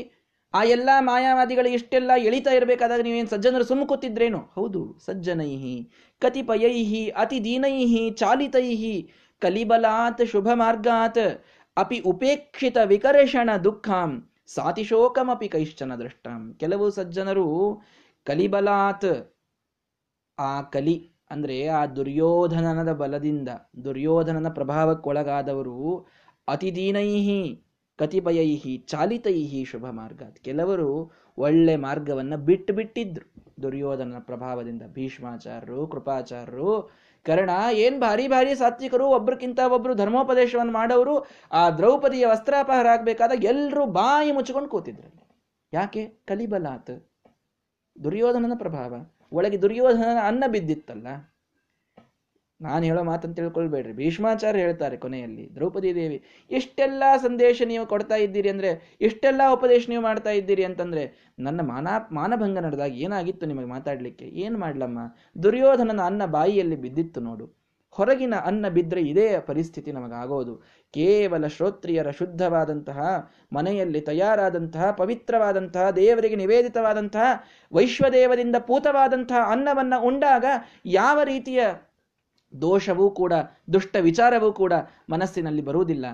ಆ 0.55 0.65
ಎಲ್ಲ 0.65 0.91
ಮಾಯಾವಾದಿಗಳು 1.01 1.69
ಎಷ್ಟೆಲ್ಲ 1.69 2.11
ಎಳಿತಾ 2.29 2.51
ಇರಬೇಕಾದಾಗ 2.51 3.01
ನೀವೇನು 3.01 3.29
ಸಜ್ಜನರು 3.29 3.65
ಸುಮ್ಮಕುತ್ತಿದ್ರೇನು 3.65 4.41
ಹೌದು, 4.57 4.81
ಸಜ್ಜನೈಹಿ, 5.07 5.77
ಕತಿಪಯೈಹಿ 6.23 7.09
ಅತಿ 7.09 7.39
ದೀನೈಹಿ 7.45 8.03
ಚಾಲಿತೈಹಿ 8.11 8.97
ಕಲಿಬಲಾತ್ 9.43 10.23
ಶುಭ 10.27 10.49
ಮಾರ್ಗಾತ್ 10.55 11.25
ಅಪಿ 11.77 11.99
ಉಪೇಕ್ಷಿತ 12.01 12.79
ವಿಕರ್ಷಣ 12.85 13.51
ದುಃಖಾಂ 13.65 14.11
ಸಾತಿಶೋಕಮಿ 14.47 15.49
ಕೈಶ್ಚನ 15.49 15.93
ದೃಷ್ಟಾಂ. 15.95 16.41
ಕೆಲವು 16.61 16.87
ಸಜ್ಜನರು 16.91 17.47
ಕಲಿಬಲಾತ್ 18.27 19.13
ಆ 20.39 20.53
ಕಲಿ 20.75 20.97
ಅಂದ್ರೆ 21.31 21.57
ಆ 21.69 21.87
ದುರ್ಯೋಧನನದ 21.87 22.93
ಬಲದಿಂದ 22.93 23.51
ದುರ್ಯೋಧನನ 23.85 24.49
ಪ್ರಭಾವಕ್ಕೊಳಗಾದವರು 24.49 25.77
ಅತಿದೀನೈಹಿ, 26.49 27.43
ಕತಿಪಯೈಹಿ, 27.99 28.75
ಚಾಲಿತೈಹಿ 28.89 29.65
ಶುಭ 29.65 29.85
ಮಾರ್ಗ 29.91 30.23
ಕೆಲವರು 30.43 30.91
ಒಳ್ಳೆ 31.39 31.77
ಮಾರ್ಗವನ್ನ 31.77 32.37
ಬಿಟ್ಟು 32.49 32.73
ಬಿಟ್ಟಿದ್ರು 32.75 33.27
ದುರ್ಯೋಧನನ 33.63 34.19
ಪ್ರಭಾವದಿಂದ 34.19 34.83
ಭೀಷ್ಮಾಚಾರ್ಯರು 34.95 35.87
ಕೃಪಾಚಾರ್ಯರು 35.87 36.73
ಕರ್ಣ, 37.25 37.51
ಏನ್ 37.73 38.01
ಭಾರಿ 38.01 38.29
ಭಾರಿ 38.29 38.55
ಸಾತ್ವಿಕರು, 38.55 39.07
ಒಬ್ರಕ್ಕಿಂತ 39.07 39.59
ಒಬ್ರು 39.59 39.95
ಧರ್ಮೋಪದೇಶವನ್ನು 39.95 40.73
ಮಾಡೋರು 40.73 41.27
ಆ 41.53 41.71
ದ್ರೌಪದಿಯ 41.71 42.27
ವಸ್ತ್ರಾಪಹಾರ 42.27 42.87
ಆಗ್ಬೇಕಾದಾಗ 42.87 43.45
ಎಲ್ಲರೂ 43.45 43.87
ಬಾಯಿ 43.87 44.33
ಮುಚ್ಚಿಕೊಂಡು 44.33 44.69
ಕೂತಿದ್ರಲ್ಲಿ. 44.69 45.23
ಯಾಕೆ? 45.73 46.07
ಕಲಿಬಲಾತ್. 46.07 47.13
ದುರ್ಯೋಧನನ 48.05 48.53
ಪ್ರಭಾವ. 48.55 48.95
ಒಳಗೆ 49.33 49.63
ದುರ್ಯೋಧನನ 49.63 50.19
ಅನ್ನ 50.27 50.45
ಬಿದ್ದಿತ್ತಲ್ಲ. 50.47 51.07
ನಾನು 52.63 52.85
ಹೇಳೋ 52.85 53.03
ಮಾತಂತ 53.03 53.37
ತಿಳ್ಕೊಳ್ಬೇಡ್ರಿ. 53.37 53.93
ಭೀಷ್ಮಾಚಾರ್ಯ 53.93 54.61
ಹೇಳ್ತಾರೆ 54.61 54.97
ಕೊನೆಯಲ್ಲಿ, 54.97 55.55
ದ್ರೌಪದಿ 55.55 55.95
ದೇವಿ, 55.95 56.19
ಎಷ್ಟೆಲ್ಲ 56.51 57.03
ಸಂದೇಶ 57.17 57.63
ನೀವು 57.67 57.87
ಕೊಡ್ತಾ 57.87 58.15
ಇದ್ದೀರಿ 58.17 58.49
ಅಂದರೆ, 58.49 58.99
ಎಷ್ಟೆಲ್ಲ 59.01 59.41
ಉಪದೇಶ 59.53 59.87
ನೀವು 59.89 60.03
ಮಾಡ್ತಾ 60.03 60.31
ಇದ್ದೀರಿ 60.31 60.65
ಅಂತಂದರೆ, 60.65 61.35
ನನ್ನ 61.39 61.61
ಮಾನ 61.61 61.89
ಮಾನಭಂಗ 62.13 62.59
ನಡೆದಾಗ 62.59 62.93
ಏನಾಗಿತ್ತು 62.93 63.47
ನಿಮಗೆ 63.47 63.67
ಮಾತಾಡಲಿಕ್ಕೆ? 63.67 64.25
ಏನು 64.25 64.59
ಮಾಡ್ಲಮ್ಮ? 64.59 64.99
ದುರ್ಯೋಧನನ 65.43 66.01
ಅನ್ನ 66.01 66.27
ಬಾಯಿಯಲ್ಲಿ 66.27 66.77
ಬಿದ್ದಿತ್ತು 66.77 67.21
ನೋಡು. 67.21 67.47
ಹೊರಗಿನ 67.95 68.35
ಅನ್ನ 68.45 68.69
ಬಿದ್ದರೆ 68.69 69.01
ಇದೇ 69.03 69.39
ಪರಿಸ್ಥಿತಿ 69.41 69.93
ನಮಗಾಗೋದು. 69.93 70.55
ಕೇವಲ 70.95 71.47
ಶ್ರೋತ್ರಿಯರ 71.47 72.11
ಶುದ್ಧವಾದಂತಹ, 72.11 72.99
ಮನೆಯಲ್ಲಿ 73.53 74.01
ತಯಾರಾದಂತಹ, 74.01 74.91
ಪವಿತ್ರವಾದಂತಹ, 74.91 75.91
ದೇವರಿಗೆ 75.91 76.37
ನಿವೇದಿತವಾದಂತಹ, 76.37 77.27
ವೈಶ್ವದೇವದಿಂದ 77.73 78.57
ಪೂತವಾದಂತಹ 78.57 79.43
ಅನ್ನವನ್ನು 79.51 80.01
ಉಂಡಾಗ 80.03 80.45
ಯಾವ 80.87 81.19
ರೀತಿಯ 81.25 81.63
ದೋಷವೂ 82.61 83.11
ಕೂಡ, 83.11 83.33
ದುಷ್ಟ 83.73 83.97
ವಿಚಾರವೂ 84.01 84.53
ಕೂಡ 84.53 84.73
ಮನಸ್ಸಿನಲ್ಲಿ 85.11 85.63
ಬರುವುದಿಲ್ಲ. 85.63 86.07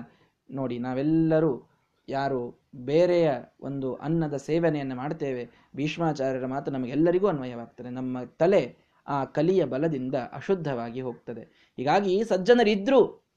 ನೋಡಿ, 0.51 0.79
ನಾವೆಲ್ಲರೂ 0.79 1.63
ಯಾರು 2.09 2.69
ಬೇರೆಯ 2.75 3.31
ಒಂದು 3.61 3.95
ಅನ್ನದ 3.95 4.35
ಸೇವನೆಯನ್ನು 4.35 4.95
ಮಾಡ್ತೇವೆ, 4.95 5.49
ಭೀಷ್ಮಾಚಾರ್ಯರ 5.75 6.45
ಮಾತು 6.45 6.71
ನಮಗೆಲ್ಲರಿಗೂ 6.71 7.27
ಅನ್ವಯವಾಗ್ತದೆ. 7.27 7.89
ನಮ್ಮ 7.89 8.23
ತಲೆ 8.23 8.77
ಆ 9.07 9.25
ಕಲಿಯ 9.25 9.65
ಬಲದಿಂದ 9.65 10.15
ಅಶುದ್ಧವಾಗಿ 10.15 11.01
ಹೋಗ್ತದೆ. 11.01 11.73
ಹೀಗಾಗಿ 11.75 12.23
ಸಜ್ಜನರಿದ್ರು, 12.23 13.29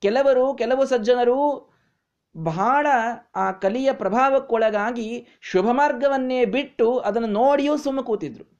ಕೆಲವರು, 0.00 0.54
ಕೆಲವು 0.54 0.84
ಸಜ್ಜನರು 0.84 1.70
ಬಹಳ 2.36 2.86
ಆ 3.34 3.52
ಕಲಿಯ 3.52 3.92
ಪ್ರಭಾವಕ್ಕೊಳಗಾಗಿ 3.92 5.26
ಶುಭ 5.40 5.68
ಮಾರ್ಗವನ್ನೇ 5.72 6.44
ಬಿಟ್ಟು 6.44 6.98
ಅದನ್ನು 6.98 7.28
ನೋಡಿಯೂ 7.28 7.76
ಸುಮ್ಮ 7.76 8.00
ಕೂತಿದ್ರು. 8.00 8.57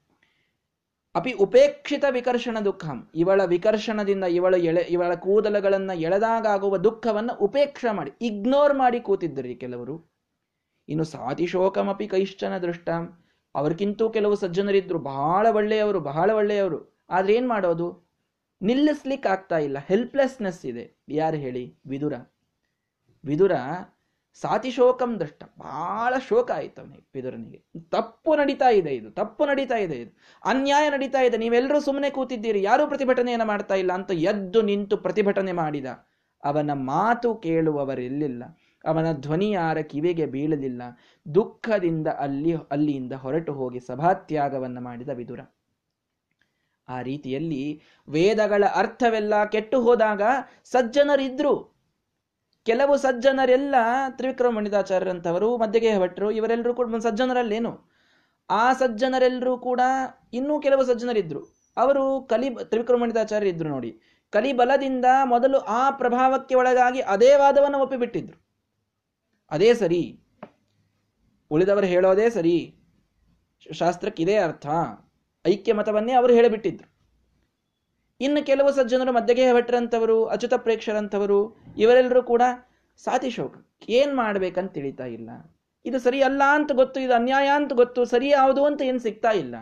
ಅಪಿ 1.18 1.32
ಉಪೇಕ್ಷಿತ 1.32 2.04
ವಿಕರ್ಷಣ 2.10 2.58
ದುಃಖಂ. 2.64 3.08
ಇವಳ 3.14 3.44
ವಿಕರ್ಷಣದಿಂದ 3.44 4.24
ಇವಳ 4.24 4.54
ಎಳೆ, 4.54 4.80
ಇವಳ 4.90 5.14
ಕೂದಲುಗಳನ್ನು 5.14 6.00
ಎಳೆದಾಗುವ 6.00 6.76
ದುಃಖವನ್ನು 6.76 7.38
ಉಪೇಕ್ಷ 7.38 7.84
ಮಾಡಿ, 7.92 8.12
ಇಗ್ನೋರ್ 8.20 8.74
ಮಾಡಿ 8.74 9.00
ಕೂತಿದ್ದರು 9.00 9.60
ಕೆಲವರು. 9.60 9.96
ಇನ್ನು 10.88 11.04
ಸಾತಿಶೋಕಮಪಿ 11.04 12.08
ಕೈಶ್ಚನ 12.08 12.58
ದೃಷ್ಟ. 12.58 12.88
ಅವ್ರಿಗಿಂತೂ 13.54 14.10
ಕೆಲವು 14.10 14.36
ಸಜ್ಜನರಿದ್ದರು 14.36 14.98
ಬಹಳ 14.98 15.46
ಒಳ್ಳೆಯವರು 15.54 16.00
ಬಹಳ 16.00 16.30
ಒಳ್ಳೆಯವರು. 16.30 16.98
ಆದ್ರೆ 17.10 17.34
ಏನು 17.34 17.48
ಮಾಡೋದು? 17.48 18.08
ನಿಲ್ಲಿಸ್ಲಿಕ್ಕೆ 18.62 19.28
ಆಗ್ತಾ 19.28 19.58
ಇಲ್ಲ 19.58 19.78
ಹೆಲ್ಪ್ಲೆಸ್ನೆಸ್ 19.78 20.66
ಇದೆ. 20.66 20.96
ಯಾರು 21.08 21.36
ಹೇಳಿ? 21.36 21.78
ವಿದುರ. 21.86 22.14
ವಿದುರ 23.24 23.52
ಸಾತಿಶೋಕಂ 24.42 25.20
ದಷ್ಟ. 25.20 25.42
ಬಹಳ 25.58 26.14
ಶೋಕ 26.28 26.50
ಆಯಿತು 26.50 26.80
ಅವನಿಗೆ 26.82 27.06
ಪಿದುರನಿಗೆ 27.12 27.64
ತಪ್ಪು 27.90 28.36
ನಡೀತಾ 28.36 28.68
ಇದೆ 28.68 28.94
ಇದು, 28.94 29.10
ತಪ್ಪು 29.10 29.46
ನಡೀತಾ 29.46 29.76
ಇದೆ 29.76 29.96
ಇದು. 29.96 30.16
ಅನ್ಯಾಯ 30.44 30.90
ನಡೀತಾ 30.90 31.20
ಇದೆ, 31.20 31.36
ನೀವೆಲ್ಲರೂ 31.36 31.80
ಸುಮ್ಮನೆ 31.80 32.10
ಕೂತಿದ್ದೀರಿ, 32.10 32.62
ಯಾರೂ 32.62 32.86
ಪ್ರತಿಭಟನೆಯನ್ನು 32.86 33.46
ಮಾಡ್ತಾ 33.46 33.74
ಇಲ್ಲ 33.74 33.92
ಅಂತ 33.92 34.10
ಎದ್ದು 34.10 34.62
ನಿಂತು 34.62 34.96
ಪ್ರತಿಭಟನೆ 34.96 35.52
ಮಾಡಿದ. 35.52 35.86
ಅವನ 36.44 36.70
ಮಾತು 36.72 37.34
ಕೇಳುವವರಿಲ್ಲ 37.34 38.42
ಅವನ 38.84 39.12
ಧ್ವನಿ 39.12 39.52
ಯಾರ 39.52 39.78
ಕಿವಿಗೆ 39.80 40.26
ಬೀಳಲಿಲ್ಲ? 40.26 40.82
ದುಃಖದಿಂದ 41.34 42.06
ಅಲ್ಲಿ, 42.08 42.54
ಅಲ್ಲಿಯಿಂದ 42.70 43.12
ಹೊರಟು 43.12 43.52
ಹೋಗಿ 43.52 43.80
ಸಭಾತ್ಯಾಗವನ್ನು 43.80 44.80
ಮಾಡಿದ 44.80 45.08
ವಿದುರ. 45.08 45.40
ಆ 46.88 47.02
ರೀತಿಯಲ್ಲಿ 47.02 47.82
ವೇದಗಳ 48.08 48.64
ಅರ್ಥವೆಲ್ಲ 48.74 49.44
ಕೆಟ್ಟು 49.44 49.82
ಹೋದಾಗ 49.82 50.22
ಸಜ್ಜನರಿದ್ರು. 50.64 51.77
ಕೆಲವು 52.64 52.96
ಸಜ್ಜನರೆಲ್ಲ 52.96 53.74
ತ್ರಿವಿಕ್ರಮ 54.10 54.56
ಪಂಡಿತಾಚಾರ್ಯರಂಥವರು 54.56 55.56
ಮಧ್ಯಗೆ 55.56 55.98
ಭಟ್ರು, 55.98 56.30
ಇವರೆಲ್ಲರೂ 56.30 56.74
ಕೂಡ 56.74 56.96
ಸಜ್ಜನರಲ್ಲೇನು? 56.96 57.90
ಆ 58.50 58.72
ಸಜ್ಜನರೆಲ್ಲರೂ 58.72 59.58
ಕೂಡ 59.58 59.80
ಇನ್ನೂ 60.32 60.60
ಕೆಲವು 60.60 60.84
ಸಜ್ಜನರಿದ್ರು. 60.84 61.58
ಅವರು 61.76 62.20
ಕಲಿ 62.20 62.50
ತ್ರಿವಿಕ್ರಮ 62.50 63.04
ಇದ್ದರು 63.42 63.68
ನೋಡಿ. 63.68 64.00
ಕಲಿಬಲದಿಂದ 64.30 65.04
ಮೊದಲು 65.24 65.58
ಆ 65.58 65.90
ಪ್ರಭಾವಕ್ಕೆ 65.90 66.54
ಒಳಗಾಗಿ 66.54 67.00
ಅದೇ 67.00 67.36
ವಾದವನ್ನು 67.36 67.78
ಒಪ್ಪಿಬಿಟ್ಟಿದ್ರು. 67.78 68.42
ಅದೇ 69.50 69.74
ಸರಿ. 69.74 70.20
ಉಳಿದವರು 71.50 71.86
ಹೇಳೋದೇ 71.86 72.30
ಸರಿ. 72.30 72.74
ಶಾಸ್ತ್ರಕ್ಕೆ 73.72 74.22
ಇದೇ 74.22 74.36
ಅರ್ಥ. 74.36 74.66
ಐಕ್ಯ 75.46 75.72
ಮತವನ್ನೇ 75.72 76.12
ಅವರು 76.12 76.32
ಹೇಳಿಬಿಟ್ಟಿದ್ರು. 76.32 76.97
ಇನ್ನು 78.20 78.46
ಕೆಲವು 78.46 78.70
ಸಜ್ಜನರು 78.72 79.12
ಮಧ್ಯಗೆ 79.12 79.52
ಭಟ್ರಂಥವರು 79.52 80.24
ಅಚ್ಯುತ 80.24 80.54
ಪ್ರೇಕ್ಷರಂಥವರು 80.54 81.56
ಇವರೆಲ್ಲರೂ 81.76 82.22
ಕೂಡ 82.22 82.42
ಸಾತಿಶೋಕ 82.96 83.54
ಏನ್ 83.88 84.14
ಮಾಡ್ಬೇಕಂತ 84.14 84.72
ತಿಳಿತಾ 84.72 85.04
ಇಲ್ಲ. 85.04 85.30
ಇದು 85.84 85.98
ಸರಿ 85.98 86.22
ಅಲ್ಲ 86.22 86.42
ಅಂತ 86.54 86.72
ಗೊತ್ತು, 86.72 87.00
ಇದು 87.00 87.14
ಅನ್ಯಾಯ 87.14 87.48
ಅಂತ 87.48 87.72
ಗೊತ್ತು 87.72 88.04
ಸರಿ 88.04 88.30
ಯಾವುದು 88.30 88.64
ಅಂತ 88.64 88.82
ಏನು 88.82 88.98
ಸಿಗ್ತಾ 88.98 89.30
ಇಲ್ಲ. 89.30 89.54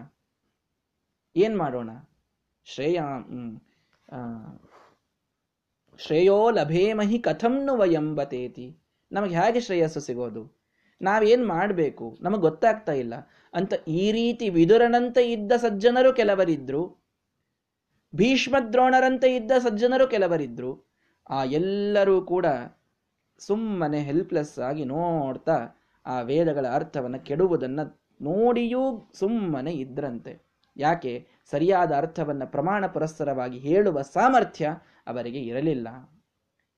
ಏನ್ 1.37 1.59
ಮಾಡೋಣ? 1.59 1.91
ಶ್ರೇಯ 2.65 3.01
ಶ್ರೇಯೋ 5.99 6.51
ಲಭೇಮಹಿ 6.51 7.19
ಕಥಂನು 7.19 7.77
ವಯಂಬತೇತಿ 7.77 8.67
ನಮಗೆ 9.13 9.35
ಹೇಗೆ 9.35 9.61
ಶ್ರೇಯಸ್ಸು 9.61 10.01
ಸಿಗೋದು? 10.01 10.43
ನಾವೇನ್ 11.01 11.47
ಮಾಡಬೇಕು? 11.47 12.19
ನಮಗೆ 12.21 12.41
ಗೊತ್ತಾಗ್ತಾ 12.41 12.93
ಇಲ್ಲ. 12.93 13.15
ಅಂತ 13.55 13.75
ಈ 13.89 14.13
ರೀತಿ 14.13 14.49
ವಿದುರನಂತೆ 14.49 15.33
ಇದ್ದ 15.33 15.53
ಸಜ್ಜನರು 15.57 16.13
ಕೆಲವರಿದ್ರು. 16.13 17.06
ಭೀಷ್ಮದ್ರೋಣರಂತೆ 18.17 19.37
ಇದ್ದ 19.37 19.53
ಸಜ್ಜನರು 19.59 20.07
ಕೆಲವರಿದ್ದರು 20.07 20.87
ಆ 21.31 21.45
ಎಲ್ಲರೂ 21.45 22.23
ಕೂಡ 22.23 22.47
ಸುಮ್ಮನೆ 23.39 23.99
ಹೆಲ್ಪ್ಲೆಸ್ 23.99 24.59
ಆಗಿ 24.59 24.85
ನೋಡ್ತಾ 24.85 25.81
ಆ 26.07 26.21
ವೇದಗಳ 26.21 26.67
ಅರ್ಥವನ್ನು 26.67 27.25
ಕೆಡುವುದನ್ನು 27.25 28.07
ನೋಡಿಯೂ 28.23 29.11
ಸುಮ್ಮನೆ 29.15 29.73
ಇದ್ರಂತೆ. 29.73 30.43
ಯಾಕೆ? 30.77 31.29
ಸರಿಯಾದ 31.51 31.93
ಅರ್ಥವನ್ನು 31.93 32.47
ಪ್ರಮಾಣ 32.51 32.87
ಪುರಸ್ಸರವಾಗಿ 32.87 33.59
ಹೇಳುವ 33.59 34.03
ಸಾಮರ್ಥ್ಯ 34.03 34.69
ಅವರಿಗೆ 35.07 35.41
ಇರಲಿಲ್ಲ. 35.41 35.89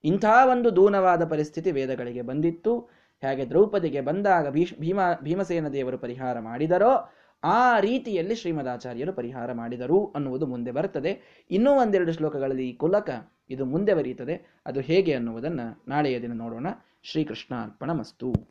ಇಂಥ 0.05 0.25
ಒಂದು 0.51 0.77
ದೂನವಾದ 0.77 1.29
ಪರಿಸ್ಥಿತಿ 1.29 1.71
ವೇದಗಳಿಗೆ 1.71 2.23
ಬಂದಿತ್ತು. 2.23 2.79
ಹೇಗೆ 3.21 3.49
ದ್ರೌಪದಿಗೆ 3.49 4.01
ಬಂದಾಗ 4.01 4.49
ಭೀಷ್ 4.49 4.75
ಭೀಮ 4.81 5.01
ಭೀಮಸೇನ 5.23 5.69
ದೇವರು 5.69 5.99
ಪರಿಹಾರ 5.99 6.41
ಮಾಡಿದರೋ 6.41 7.13
ಆ 7.45 7.81
ರೀತಿಯಲ್ಲಿ 7.81 8.35
ಶ್ರೀಮದಾಚಾರ್ಯರು 8.35 9.13
ಪರಿಹಾರ 9.13 9.53
ಮಾಡಿದರು 9.53 10.13
ಅನ್ನುವುದು 10.13 10.47
ಮುಂದೆ 10.47 10.71
ಬರುತ್ತದೆ 10.71 11.45
ಇನ್ನೂ 11.51 11.71
ಒಂದೆರಡು 11.71 12.13
ಶ್ಲೋಕಗಳಲ್ಲಿ 12.13 12.69
ಈ 12.69 12.77
ಕುಲಕ 12.77 13.11
ಇದು 13.51 13.65
ಮುಂದೆ 13.65 13.95
ಬರೀತದೆ. 13.95 14.63
ಅದು 14.67 14.81
ಹೇಗೆ 14.81 15.15
ಅನ್ನುವುದನ್ನು 15.15 15.83
ನಾಳೆಯ 15.89 16.21
ದಿನ 16.21 16.33
ನೋಡೋಣ. 16.33 16.67
ಶ್ರೀಕೃಷ್ಣಾರ್ಪಣ 17.03 17.93
ಮಸ್ತು 17.93 18.33